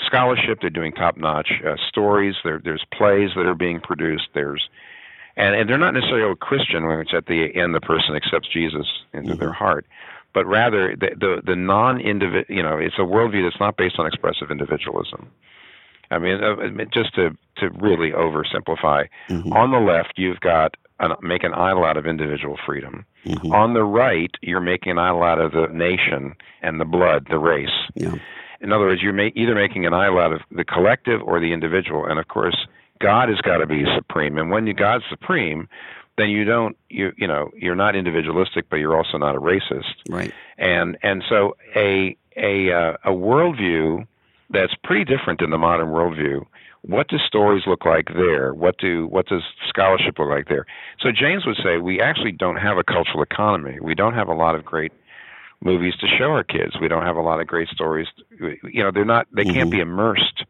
scholarship. 0.06 0.60
They're 0.62 0.70
doing 0.70 0.94
top 0.94 1.18
notch 1.18 1.52
uh, 1.68 1.76
stories. 1.90 2.36
There, 2.44 2.60
there's 2.64 2.86
plays 2.94 3.32
that 3.36 3.46
are 3.46 3.56
being 3.56 3.80
produced. 3.80 4.30
There's 4.34 4.70
and, 5.38 5.56
and 5.56 5.70
they're 5.70 5.78
not 5.78 5.94
necessarily 5.94 6.32
a 6.32 6.36
Christian, 6.36 6.86
which 6.88 7.14
at 7.14 7.26
the 7.28 7.50
end 7.56 7.74
the 7.76 7.82
person 7.82 8.16
accepts 8.16 8.48
Jesus 8.52 8.88
into 9.14 9.36
their 9.36 9.52
heart, 9.54 9.86
but 10.34 10.46
rather 10.46 10.96
the 10.96 11.10
the, 11.20 11.42
the 11.46 11.56
non 11.56 12.00
individual. 12.02 12.46
You 12.50 12.64
know, 12.64 12.78
it's 12.78 12.96
a 12.98 13.02
worldview 13.02 13.44
that's 13.50 13.60
not 13.60 13.78
based 13.78 13.96
on 14.00 14.06
expressive 14.08 14.52
individualism. 14.52 15.30
I 16.10 16.18
mean, 16.20 16.44
uh, 16.44 16.56
just 16.94 17.16
to 17.16 17.32
to 17.58 17.70
really 17.80 18.12
oversimplify, 18.12 19.08
Mhm. 19.30 19.54
on 19.56 19.72
the 19.72 19.80
left 19.80 20.14
you've 20.18 20.40
got 20.42 20.76
an, 21.00 21.14
make 21.22 21.44
an 21.44 21.54
idol 21.54 21.86
out 21.86 21.98
of 21.98 22.06
individual 22.06 22.58
freedom. 22.66 23.06
Mhm. 23.26 23.52
On 23.54 23.74
the 23.74 23.84
right, 23.84 24.32
you're 24.42 24.60
making 24.62 24.92
an 24.94 24.98
idol 25.00 25.24
out 25.24 25.40
of 25.40 25.52
the 25.54 25.68
nation 25.68 26.36
and 26.62 26.80
the 26.82 26.86
blood, 26.86 27.28
the 27.30 27.40
race. 27.40 27.70
Yeah. 27.96 28.16
In 28.60 28.72
other 28.72 28.86
words, 28.86 29.02
you're 29.02 29.14
ma- 29.14 29.30
either 29.36 29.56
making 29.56 29.86
an 29.88 29.94
idol 29.94 30.20
out 30.20 30.32
of 30.34 30.42
the 30.52 30.64
collective 30.64 31.22
or 31.24 31.40
the 31.40 31.54
individual. 31.54 32.06
And 32.06 32.20
of 32.20 32.28
course, 32.28 32.68
God 33.02 33.30
has 33.30 33.40
got 33.40 33.58
to 33.58 33.68
be 33.68 33.86
supreme. 33.96 34.38
And 34.38 34.50
when 34.52 34.68
you 34.68 34.74
God's 34.74 35.04
supreme, 35.10 35.68
then 36.18 36.30
you 36.30 36.44
don't 36.44 36.78
you 36.90 37.12
you 37.18 37.28
know 37.28 37.50
you're 37.56 37.76
not 37.76 37.96
individualistic, 37.96 38.70
but 38.70 38.78
you're 38.78 38.96
also 38.96 39.18
not 39.18 39.36
a 39.36 39.40
racist. 39.40 39.94
Right. 40.10 40.34
And 40.58 40.98
and 41.02 41.24
so 41.28 41.56
a 41.76 42.16
a 42.38 42.72
uh, 42.72 42.94
a 43.04 43.12
worldview 43.12 44.06
that's 44.50 44.74
pretty 44.84 45.06
different 45.06 45.40
than 45.40 45.50
the 45.50 45.58
modern 45.58 45.88
worldview. 45.88 46.46
What 46.84 47.10
do 47.10 47.18
stories 47.20 47.64
look 47.68 47.86
like 47.86 48.08
there? 48.14 48.54
What 48.54 48.78
do 48.78 49.08
what 49.08 49.28
does 49.28 49.44
scholarship 49.68 50.18
look 50.20 50.30
like 50.30 50.48
there? 50.48 50.66
So 51.00 51.12
James 51.12 51.46
would 51.46 51.58
say 51.64 51.78
we 51.78 52.02
actually 52.02 52.32
don't 52.32 52.58
have 52.58 52.78
a 52.78 52.84
cultural 52.84 53.22
economy. 53.22 53.78
We 53.82 53.96
don't 53.96 54.14
have 54.14 54.28
a 54.28 54.34
lot 54.34 54.56
of 54.56 54.66
great 54.66 54.92
movies 55.64 55.94
to 56.02 56.08
show 56.08 56.32
our 56.32 56.44
kids. 56.44 56.74
We 56.82 56.88
don't 56.88 57.06
have 57.06 57.18
a 57.18 57.22
lot 57.22 57.40
of 57.40 57.46
great 57.48 57.70
stories. 57.70 58.08
You 58.40 58.84
know, 58.84 58.92
they're 58.92 59.06
not 59.06 59.28
they 59.32 59.46
can't 59.46 59.70
Mhm. 59.70 59.72
be 59.72 59.80
immersed 59.80 60.44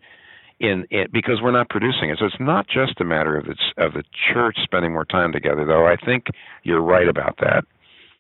in 0.62 0.86
it 0.92 1.12
because 1.12 1.42
we're 1.42 1.52
not 1.52 1.70
producing 1.70 2.12
it. 2.12 2.20
So 2.20 2.26
it's 2.26 2.40
not 2.40 2.68
just 2.68 3.02
a 3.02 3.04
matter 3.04 3.36
of 3.36 3.46
the 3.46 3.56
of 3.78 3.94
the 3.94 4.04
church 4.32 4.58
spending 4.64 4.94
more 4.94 5.06
time 5.06 5.32
together, 5.32 5.66
though. 5.66 5.88
I 5.88 5.96
think 5.98 6.28
you're 6.64 6.82
right 6.82 7.08
about 7.08 7.38
that. 7.40 7.66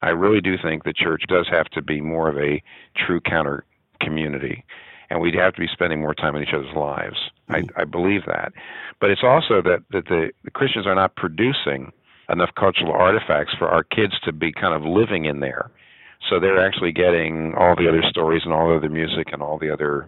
I 0.01 0.09
really 0.09 0.41
do 0.41 0.55
think 0.57 0.83
the 0.83 0.93
church 0.93 1.23
does 1.27 1.47
have 1.51 1.67
to 1.69 1.81
be 1.81 2.01
more 2.01 2.27
of 2.27 2.37
a 2.37 2.61
true 2.97 3.21
counter 3.21 3.63
community, 4.01 4.65
and 5.11 5.21
we'd 5.21 5.35
have 5.35 5.53
to 5.53 5.61
be 5.61 5.67
spending 5.71 6.01
more 6.01 6.15
time 6.15 6.35
in 6.35 6.41
each 6.41 6.53
other's 6.53 6.75
lives. 6.75 7.17
I, 7.49 7.61
mm. 7.61 7.69
I 7.77 7.83
believe 7.83 8.25
that, 8.25 8.53
but 8.99 9.11
it's 9.11 9.23
also 9.23 9.61
that 9.61 9.83
that 9.91 10.05
the, 10.05 10.31
the 10.43 10.51
Christians 10.51 10.87
are 10.87 10.95
not 10.95 11.15
producing 11.15 11.91
enough 12.29 12.49
cultural 12.57 12.91
artifacts 12.91 13.53
for 13.57 13.67
our 13.67 13.83
kids 13.83 14.19
to 14.23 14.33
be 14.33 14.51
kind 14.51 14.73
of 14.73 14.83
living 14.83 15.25
in 15.25 15.41
there. 15.41 15.69
So 16.29 16.39
they're 16.39 16.65
actually 16.65 16.93
getting 16.93 17.53
all 17.55 17.75
the 17.75 17.89
other 17.89 18.03
stories 18.09 18.43
and 18.45 18.53
all 18.53 18.69
the 18.69 18.77
other 18.77 18.89
music 18.89 19.29
and 19.33 19.41
all 19.41 19.57
the 19.57 19.71
other 19.71 20.07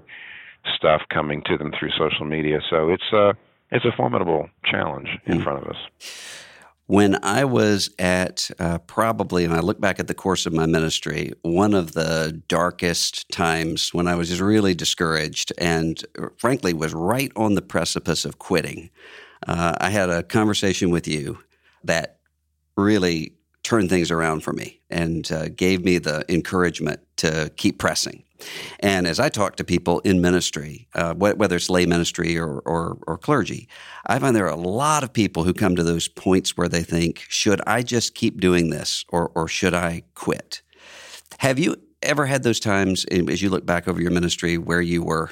stuff 0.76 1.02
coming 1.14 1.42
to 1.46 1.58
them 1.58 1.72
through 1.78 1.92
social 1.98 2.26
media. 2.26 2.60
So 2.70 2.90
it's 2.90 3.14
uh 3.14 3.34
it's 3.72 3.86
a 3.86 3.92
formidable 3.96 4.50
challenge 4.66 5.10
in 5.26 5.40
mm. 5.40 5.44
front 5.44 5.64
of 5.64 5.70
us. 5.70 5.78
When 6.86 7.18
I 7.24 7.46
was 7.46 7.90
at 7.98 8.52
uh, 8.60 8.78
probably, 8.80 9.46
and 9.46 9.54
I 9.54 9.62
look 9.62 9.80
back 9.80 10.00
at 10.00 10.08
the 10.08 10.14
course 10.14 10.46
of 10.46 10.54
my 10.54 10.66
ministry, 10.66 11.32
one 11.42 11.74
of 11.74 11.94
the 11.94 12.42
darkest 12.50 13.30
times 13.30 13.94
when 13.94 14.08
I 14.08 14.16
was 14.16 14.28
just 14.28 14.42
really 14.42 14.76
discouraged 14.76 15.54
and 15.58 16.04
uh, 16.20 16.28
frankly 16.38 16.74
was 16.74 16.94
right 16.94 17.32
on 17.38 17.56
the 17.56 17.62
precipice 17.62 18.26
of 18.26 18.38
quitting, 18.38 18.90
uh, 19.48 19.76
I 19.80 19.90
had 19.90 20.10
a 20.10 20.24
conversation 20.24 20.92
with 20.92 21.08
you 21.08 21.40
that 21.86 22.20
really 22.76 23.34
turned 23.64 23.90
things 23.90 24.12
around 24.12 24.42
for 24.42 24.54
me 24.54 24.82
and 24.90 25.32
uh, 25.32 25.50
gave 25.50 25.84
me 25.84 25.98
the 25.98 26.26
encouragement 26.32 27.00
to 27.18 27.52
keep 27.56 27.80
pressing. 27.80 28.24
And 28.82 29.08
as 29.08 29.20
I 29.20 29.30
talk 29.30 29.56
to 29.56 29.64
people 29.64 30.00
in 30.02 30.22
ministry, 30.22 30.88
uh, 30.94 31.14
whether 31.14 31.56
it's 31.56 31.70
lay 31.70 31.86
ministry 31.86 32.38
or, 32.38 32.60
or, 32.60 32.98
or, 33.08 33.18
clergy, 33.18 33.70
I 34.06 34.20
find 34.20 34.36
there 34.36 34.46
are 34.46 34.50
a 34.50 34.56
lot 34.58 35.04
of 35.04 35.14
people 35.14 35.46
who 35.46 35.54
come 35.54 35.78
to 35.78 35.84
those 35.84 36.10
points 36.10 36.58
where 36.58 36.68
they 36.68 36.84
think, 36.84 37.24
should 37.30 37.62
I 37.66 37.84
just 37.84 38.16
keep 38.16 38.42
doing 38.42 38.70
this 38.70 39.06
or, 39.08 39.32
or 39.34 39.48
should 39.48 39.74
I 39.74 40.04
quit? 40.14 40.62
Have 41.40 41.58
you 41.58 41.78
ever 42.02 42.26
had 42.26 42.44
those 42.44 42.60
times 42.60 43.06
as 43.06 43.42
you 43.42 43.50
look 43.50 43.66
back 43.66 43.88
over 43.88 44.02
your 44.02 44.12
ministry 44.12 44.58
where 44.58 44.82
you 44.82 45.04
were 45.04 45.30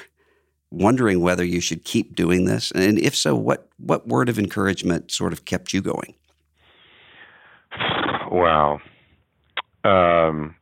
wondering 0.70 1.20
whether 1.20 1.44
you 1.44 1.60
should 1.60 1.84
keep 1.84 2.16
doing 2.16 2.46
this? 2.46 2.72
And 2.72 2.98
if 2.98 3.14
so, 3.14 3.34
what, 3.34 3.68
what 3.76 4.08
word 4.08 4.28
of 4.28 4.38
encouragement 4.38 5.10
sort 5.10 5.34
of 5.34 5.44
kept 5.44 5.74
you 5.74 5.82
going? 5.82 6.14
Wow. 8.32 8.80
Um, 9.84 10.54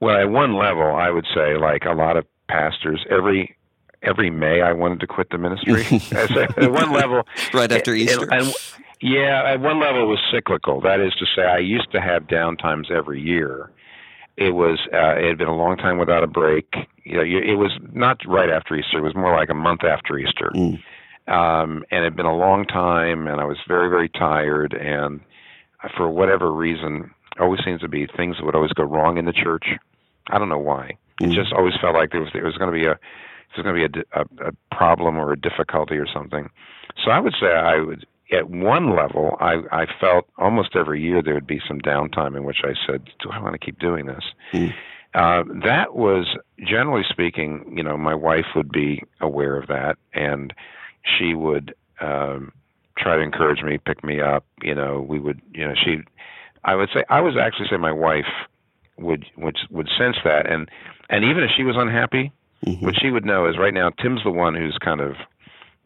well, 0.00 0.20
at 0.20 0.28
one 0.28 0.56
level, 0.56 0.94
I 0.96 1.10
would 1.10 1.26
say, 1.32 1.56
like 1.56 1.84
a 1.84 1.92
lot 1.92 2.16
of 2.16 2.26
pastors, 2.48 3.04
every 3.08 3.56
every 4.02 4.30
May 4.30 4.62
I 4.62 4.72
wanted 4.72 5.00
to 5.00 5.06
quit 5.06 5.30
the 5.30 5.38
ministry. 5.38 5.84
at 6.12 6.70
one 6.72 6.92
level, 6.92 7.26
right 7.54 7.70
after 7.70 7.94
Easter. 7.94 8.28
and, 8.32 8.52
yeah, 9.00 9.44
at 9.46 9.60
one 9.60 9.80
level 9.80 10.02
it 10.02 10.06
was 10.06 10.20
cyclical. 10.30 10.80
That 10.80 11.00
is 11.00 11.12
to 11.14 11.26
say, 11.34 11.42
I 11.42 11.58
used 11.58 11.92
to 11.92 12.00
have 12.00 12.24
downtimes 12.24 12.90
every 12.90 13.20
year. 13.20 13.70
It 14.36 14.50
was 14.50 14.80
uh, 14.92 15.16
it 15.16 15.28
had 15.28 15.38
been 15.38 15.48
a 15.48 15.56
long 15.56 15.76
time 15.76 15.98
without 15.98 16.24
a 16.24 16.26
break. 16.26 16.74
You 17.04 17.16
know, 17.16 17.22
it 17.22 17.58
was 17.58 17.72
not 17.92 18.18
right 18.26 18.50
after 18.50 18.74
Easter. 18.74 18.98
It 18.98 19.02
was 19.02 19.14
more 19.14 19.34
like 19.34 19.50
a 19.50 19.54
month 19.54 19.84
after 19.84 20.18
Easter. 20.18 20.50
Mm. 20.52 20.82
Um, 21.28 21.84
and 21.90 22.00
it 22.00 22.04
had 22.04 22.16
been 22.16 22.26
a 22.26 22.36
long 22.36 22.66
time, 22.66 23.28
and 23.28 23.40
I 23.40 23.44
was 23.44 23.56
very 23.68 23.88
very 23.88 24.08
tired. 24.08 24.74
And 24.74 25.20
for 25.96 26.08
whatever 26.08 26.52
reason, 26.52 27.10
always 27.38 27.60
seems 27.64 27.80
to 27.80 27.88
be 27.88 28.06
things 28.16 28.36
that 28.36 28.44
would 28.44 28.54
always 28.54 28.72
go 28.72 28.84
wrong 28.84 29.18
in 29.18 29.24
the 29.24 29.32
church. 29.32 29.66
I 30.30 30.38
don't 30.38 30.48
know 30.48 30.58
why. 30.58 30.96
It 31.20 31.24
mm-hmm. 31.24 31.32
just 31.32 31.52
always 31.52 31.74
felt 31.80 31.94
like 31.94 32.12
there 32.12 32.20
was 32.20 32.30
there 32.32 32.44
was 32.44 32.56
going 32.56 32.72
to 32.72 32.78
be 32.78 32.86
a 32.86 32.98
there's 33.54 33.64
going 33.64 33.80
to 33.80 33.88
be 33.88 34.00
a, 34.00 34.20
a, 34.20 34.48
a 34.48 34.76
problem 34.76 35.18
or 35.18 35.32
a 35.32 35.38
difficulty 35.38 35.96
or 35.96 36.06
something. 36.06 36.50
So 37.04 37.10
I 37.10 37.20
would 37.20 37.34
say 37.40 37.46
I 37.46 37.78
would 37.78 38.06
at 38.32 38.50
one 38.50 38.96
level 38.96 39.36
I 39.40 39.62
I 39.70 39.86
felt 40.00 40.28
almost 40.38 40.74
every 40.74 41.00
year 41.00 41.22
there 41.22 41.34
would 41.34 41.46
be 41.46 41.60
some 41.66 41.80
downtime 41.80 42.36
in 42.36 42.44
which 42.44 42.62
I 42.64 42.74
said, 42.86 43.04
do 43.20 43.30
I 43.30 43.40
want 43.40 43.54
to 43.54 43.64
keep 43.64 43.78
doing 43.78 44.06
this? 44.06 44.24
Mm-hmm. 44.52 44.76
Uh, 45.14 45.44
that 45.64 45.94
was 45.94 46.26
generally 46.58 47.04
speaking, 47.08 47.72
you 47.74 47.82
know, 47.82 47.96
my 47.96 48.14
wife 48.14 48.44
would 48.54 48.70
be 48.70 49.02
aware 49.22 49.56
of 49.56 49.66
that, 49.66 49.96
and 50.12 50.52
she 51.02 51.32
would 51.32 51.74
um, 52.02 52.52
try 52.98 53.16
to 53.16 53.22
encourage 53.22 53.62
me, 53.62 53.78
pick 53.78 54.02
me 54.04 54.20
up. 54.20 54.44
You 54.62 54.74
know, 54.74 55.04
we 55.06 55.18
would, 55.18 55.40
you 55.52 55.66
know, 55.66 55.74
she 55.74 55.98
I 56.64 56.74
would 56.74 56.88
say 56.92 57.04
I 57.08 57.20
was 57.20 57.36
actually 57.40 57.68
say 57.70 57.76
my 57.76 57.92
wife 57.92 58.26
would 58.98 59.24
would 59.36 59.56
would 59.70 59.88
sense 59.96 60.16
that, 60.24 60.50
and 60.50 60.68
and 61.08 61.24
even 61.24 61.42
if 61.44 61.50
she 61.56 61.62
was 61.62 61.76
unhappy, 61.78 62.32
mm-hmm. 62.64 62.84
what 62.84 62.94
she 63.00 63.10
would 63.10 63.24
know 63.24 63.48
is 63.48 63.56
right 63.58 63.74
now 63.74 63.90
Tim's 63.90 64.24
the 64.24 64.30
one 64.30 64.54
who's 64.54 64.76
kind 64.84 65.00
of 65.00 65.14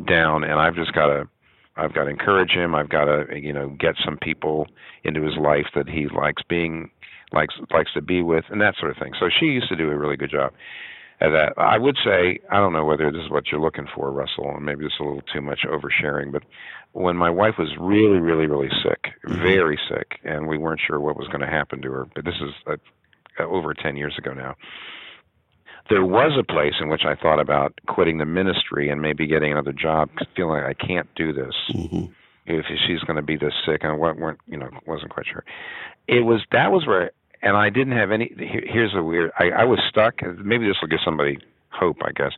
down, 0.07 0.42
and 0.44 0.55
I've 0.55 0.75
just 0.75 0.92
got 0.92 1.07
to 1.07 1.29
I've 1.77 1.92
got 1.92 2.05
to 2.05 2.11
encourage 2.11 2.53
him. 2.53 2.75
I've 2.75 2.88
got 2.88 3.05
to 3.05 3.38
you 3.38 3.53
know 3.53 3.68
get 3.68 3.94
some 4.05 4.16
people 4.16 4.66
into 5.05 5.23
his 5.23 5.37
life 5.37 5.66
that 5.75 5.88
he 5.88 6.09
likes 6.09 6.42
being 6.49 6.90
likes 7.33 7.55
likes 7.73 7.92
to 7.92 8.01
be 8.01 8.23
with, 8.23 8.44
and 8.49 8.61
that 8.61 8.75
sort 8.79 8.90
of 8.90 8.96
thing. 8.96 9.12
So 9.20 9.29
she 9.29 9.46
used 9.46 9.68
to 9.68 9.77
do 9.77 9.90
a 9.90 9.96
really 9.96 10.16
good 10.16 10.31
job 10.31 10.53
at 11.21 11.31
that. 11.31 11.53
I 11.59 11.79
would 11.79 11.97
say 12.05 12.39
I 12.51 12.59
don't 12.59 12.73
know 12.73 12.85
whether 12.85 13.11
this 13.11 13.23
is 13.23 13.31
what 13.31 13.49
you're 13.51 13.61
looking 13.61 13.87
for, 13.95 14.11
Russell, 14.11 14.51
and 14.57 14.65
maybe 14.65 14.85
this 14.85 14.93
is 14.95 15.01
a 15.01 15.05
little 15.05 15.23
too 15.33 15.41
much 15.41 15.61
oversharing, 15.69 16.33
but 16.33 16.43
when 16.93 17.17
my 17.17 17.31
wife 17.31 17.55
was 17.59 17.69
really, 17.79 18.19
really, 18.19 18.47
really 18.47 18.71
sick, 18.83 19.13
mm-hmm. 19.25 19.43
very 19.43 19.79
sick, 19.89 20.19
and 20.25 20.49
we 20.49 20.59
weren't 20.59 20.81
sure 20.85 20.99
what 21.01 21.17
was 21.17 21.29
going 21.29 21.41
to 21.41 21.47
happen 21.47 21.81
to 21.83 21.91
her. 21.91 22.07
But 22.15 22.25
this 22.25 22.35
is 22.41 22.51
uh, 22.67 22.77
uh, 23.39 23.45
over 23.45 23.75
10 23.75 23.97
years 23.97 24.17
ago 24.19 24.33
now. 24.33 24.57
There 25.89 26.05
was 26.05 26.33
a 26.39 26.45
place 26.45 26.75
in 26.81 26.89
which 26.89 27.05
I 27.05 27.15
thought 27.17 27.41
about 27.41 27.79
quitting 27.89 28.19
the 28.19 28.27
ministry 28.27 28.89
and 28.89 29.03
maybe 29.03 29.27
getting 29.27 29.53
another 29.53 29.73
job, 29.73 30.09
feeling 30.37 30.63
like 30.63 30.65
I 30.65 30.87
can't 30.87 31.09
do 31.17 31.33
this. 31.33 31.55
Mm-hmm. 31.73 32.07
If 32.47 32.65
she's 32.87 33.01
going 33.01 33.17
to 33.17 33.23
be 33.23 33.37
this 33.37 33.55
sick, 33.65 33.83
and 33.83 33.93
I 33.93 33.95
weren't, 33.95 34.39
you 34.49 34.57
know, 34.57 34.71
wasn't 34.87 35.11
quite 35.11 35.27
sure. 35.27 35.45
It 36.09 36.21
was 36.21 36.41
that 36.53 36.73
was 36.73 36.87
where, 36.87 37.13
and 37.42 37.57
I 37.57 37.70
didn't 37.70 37.96
have 37.96 38.11
any. 38.11 38.33
Here's 38.37 38.94
a 38.94 39.03
weird. 39.03 39.31
I, 39.38 39.50
I 39.50 39.64
was 39.64 39.81
stuck. 39.88 40.22
Maybe 40.22 40.66
this 40.66 40.76
will 40.81 40.88
give 40.88 41.00
somebody 41.05 41.38
hope, 41.70 41.98
I 42.05 42.12
guess 42.12 42.33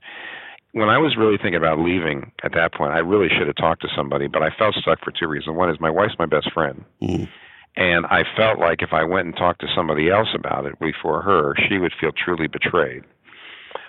when 0.72 0.88
I 0.88 0.98
was 0.98 1.16
really 1.16 1.36
thinking 1.36 1.56
about 1.56 1.78
leaving 1.78 2.32
at 2.42 2.52
that 2.54 2.74
point, 2.74 2.92
I 2.92 2.98
really 2.98 3.28
should 3.28 3.46
have 3.46 3.56
talked 3.56 3.82
to 3.82 3.88
somebody, 3.94 4.26
but 4.26 4.42
I 4.42 4.48
felt 4.58 4.74
stuck 4.74 5.04
for 5.04 5.12
two 5.12 5.28
reasons. 5.28 5.56
One 5.56 5.70
is 5.70 5.78
my 5.80 5.90
wife's 5.90 6.18
my 6.18 6.26
best 6.26 6.50
friend. 6.52 6.84
Mm. 7.02 7.28
And 7.76 8.06
I 8.06 8.24
felt 8.36 8.58
like 8.58 8.82
if 8.82 8.92
I 8.92 9.04
went 9.04 9.26
and 9.26 9.36
talked 9.36 9.60
to 9.60 9.66
somebody 9.74 10.10
else 10.10 10.28
about 10.34 10.66
it 10.66 10.78
before 10.78 11.22
her, 11.22 11.54
she 11.68 11.78
would 11.78 11.92
feel 11.98 12.10
truly 12.12 12.46
betrayed. 12.46 13.04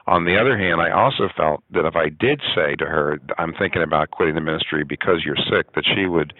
On 0.08 0.26
the 0.26 0.40
other 0.40 0.58
hand, 0.58 0.82
I 0.82 0.92
also 0.92 1.30
felt 1.36 1.64
that 1.72 1.86
if 1.86 1.96
I 1.96 2.10
did 2.10 2.42
say 2.54 2.76
to 2.76 2.86
her, 2.86 3.20
I'm 3.38 3.54
thinking 3.54 3.82
about 3.82 4.12
quitting 4.12 4.36
the 4.36 4.42
ministry 4.42 4.84
because 4.84 5.24
you're 5.26 5.38
sick, 5.38 5.74
that 5.76 5.86
she 5.96 6.06
would 6.06 6.34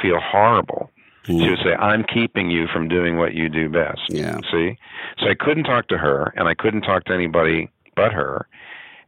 feel 0.00 0.18
horrible. 0.20 0.90
Mm. 1.26 1.42
She 1.42 1.50
would 1.50 1.58
say, 1.58 1.74
I'm 1.74 2.04
keeping 2.04 2.50
you 2.50 2.66
from 2.72 2.88
doing 2.88 3.18
what 3.18 3.34
you 3.34 3.48
do 3.48 3.68
best. 3.68 4.00
Yeah. 4.08 4.38
See? 4.50 4.78
So 5.18 5.28
I 5.28 5.34
couldn't 5.34 5.64
talk 5.64 5.88
to 5.88 5.98
her, 5.98 6.32
and 6.36 6.48
I 6.48 6.54
couldn't 6.54 6.82
talk 6.82 7.04
to 7.06 7.12
anybody 7.12 7.70
but 7.94 8.12
her. 8.12 8.46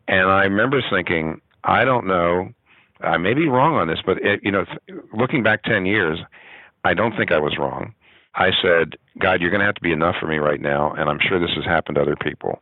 And 0.09 0.29
I 0.29 0.45
remember 0.45 0.83
thinking, 0.91 1.41
I 1.65 1.85
don't 1.85 2.07
know, 2.07 2.53
I 3.01 3.19
may 3.19 3.35
be 3.35 3.47
wrong 3.47 3.75
on 3.75 3.89
this, 3.89 4.01
but 4.05 4.19
it, 4.19 4.41
you 4.43 4.51
know, 4.51 4.65
looking 5.13 5.43
back 5.43 5.63
10 5.65 5.87
years, 5.87 6.19
I 6.85 6.95
don't 6.95 7.17
think 7.17 7.31
I 7.31 7.39
was 7.39 7.57
wrong. 7.59 7.95
I 8.35 8.51
said, 8.63 8.97
God, 9.19 9.41
you're 9.41 9.51
going 9.51 9.61
to 9.61 9.67
have 9.67 9.75
to 9.75 9.81
be 9.81 9.93
enough 9.93 10.17
for 10.21 10.27
me 10.27 10.39
right 10.39 10.61
now, 10.61 10.93
and 10.93 11.09
I'm 11.09 11.19
sure 11.21 11.39
this 11.39 11.55
has 11.57 11.65
happened 11.65 11.97
to 11.97 12.03
other 12.03 12.17
people. 12.17 12.61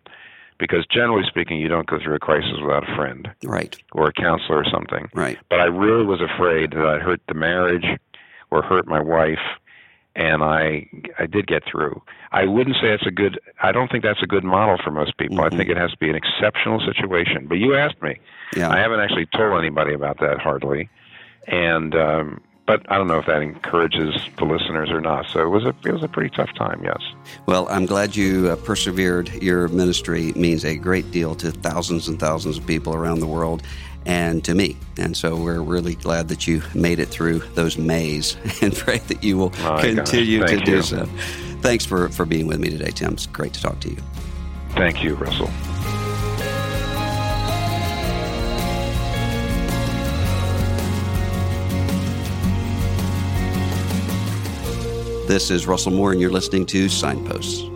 Because 0.58 0.86
generally 0.86 1.24
speaking, 1.28 1.58
you 1.58 1.68
don't 1.68 1.86
go 1.86 1.98
through 2.02 2.14
a 2.14 2.18
crisis 2.18 2.54
without 2.62 2.88
a 2.88 2.96
friend, 2.96 3.28
right, 3.44 3.76
or 3.92 4.08
a 4.08 4.12
counselor 4.12 4.56
or 4.56 4.64
something, 4.64 5.06
right. 5.12 5.38
But 5.50 5.60
I 5.60 5.64
really 5.64 6.06
was 6.06 6.22
afraid 6.22 6.70
that 6.70 6.86
I'd 6.86 7.02
hurt 7.02 7.20
the 7.28 7.34
marriage, 7.34 7.84
or 8.50 8.62
hurt 8.62 8.86
my 8.86 9.00
wife, 9.00 9.38
and 10.14 10.42
I 10.42 10.88
I 11.18 11.26
did 11.26 11.46
get 11.46 11.62
through. 11.70 12.02
I 12.32 12.44
wouldn't 12.44 12.76
say 12.76 12.88
it's 12.92 13.06
a 13.06 13.10
good. 13.10 13.38
I 13.62 13.72
don't 13.72 13.90
think 13.90 14.04
that's 14.04 14.22
a 14.22 14.26
good 14.26 14.44
model 14.44 14.78
for 14.82 14.90
most 14.90 15.16
people. 15.18 15.38
Mm-hmm. 15.38 15.54
I 15.54 15.56
think 15.56 15.70
it 15.70 15.76
has 15.76 15.90
to 15.92 15.98
be 15.98 16.10
an 16.10 16.16
exceptional 16.16 16.80
situation. 16.80 17.46
But 17.46 17.58
you 17.58 17.74
asked 17.74 18.02
me. 18.02 18.18
Yeah. 18.56 18.70
I 18.70 18.78
haven't 18.78 19.00
actually 19.00 19.26
told 19.26 19.58
anybody 19.58 19.92
about 19.92 20.20
that 20.20 20.38
hardly, 20.38 20.88
and 21.46 21.94
um, 21.94 22.40
but 22.66 22.84
I 22.90 22.96
don't 22.98 23.06
know 23.06 23.18
if 23.18 23.26
that 23.26 23.42
encourages 23.42 24.14
the 24.38 24.44
listeners 24.44 24.90
or 24.90 25.00
not. 25.00 25.26
So 25.28 25.40
it 25.40 25.48
was 25.48 25.64
a 25.64 25.74
it 25.84 25.92
was 25.92 26.02
a 26.02 26.08
pretty 26.08 26.30
tough 26.30 26.52
time. 26.54 26.82
Yes. 26.84 27.00
Well, 27.46 27.68
I'm 27.68 27.86
glad 27.86 28.16
you 28.16 28.50
uh, 28.50 28.56
persevered. 28.56 29.32
Your 29.42 29.68
ministry 29.68 30.32
means 30.32 30.64
a 30.64 30.76
great 30.76 31.10
deal 31.10 31.34
to 31.36 31.52
thousands 31.52 32.08
and 32.08 32.18
thousands 32.18 32.58
of 32.58 32.66
people 32.66 32.94
around 32.94 33.20
the 33.20 33.26
world, 33.26 33.62
and 34.06 34.42
to 34.44 34.54
me. 34.54 34.76
And 34.96 35.16
so 35.16 35.36
we're 35.36 35.60
really 35.60 35.96
glad 35.96 36.28
that 36.28 36.46
you 36.46 36.62
made 36.74 37.00
it 37.00 37.06
through 37.06 37.40
those 37.54 37.76
Mays 37.76 38.36
and 38.62 38.74
pray 38.74 38.98
that 38.98 39.22
you 39.22 39.36
will 39.36 39.52
oh, 39.60 39.78
continue 39.80 40.46
to 40.46 40.56
do 40.60 40.80
so. 40.80 41.04
Thanks 41.60 41.84
for, 41.84 42.08
for 42.08 42.24
being 42.24 42.46
with 42.46 42.60
me 42.60 42.70
today, 42.70 42.90
Tim. 42.90 43.12
It's 43.12 43.26
great 43.26 43.52
to 43.54 43.60
talk 43.60 43.80
to 43.80 43.90
you. 43.90 43.98
Thank 44.70 45.02
you, 45.02 45.14
Russell. 45.16 45.50
This 55.26 55.50
is 55.50 55.66
Russell 55.66 55.90
Moore, 55.90 56.12
and 56.12 56.20
you're 56.20 56.30
listening 56.30 56.66
to 56.66 56.88
Signposts. 56.88 57.75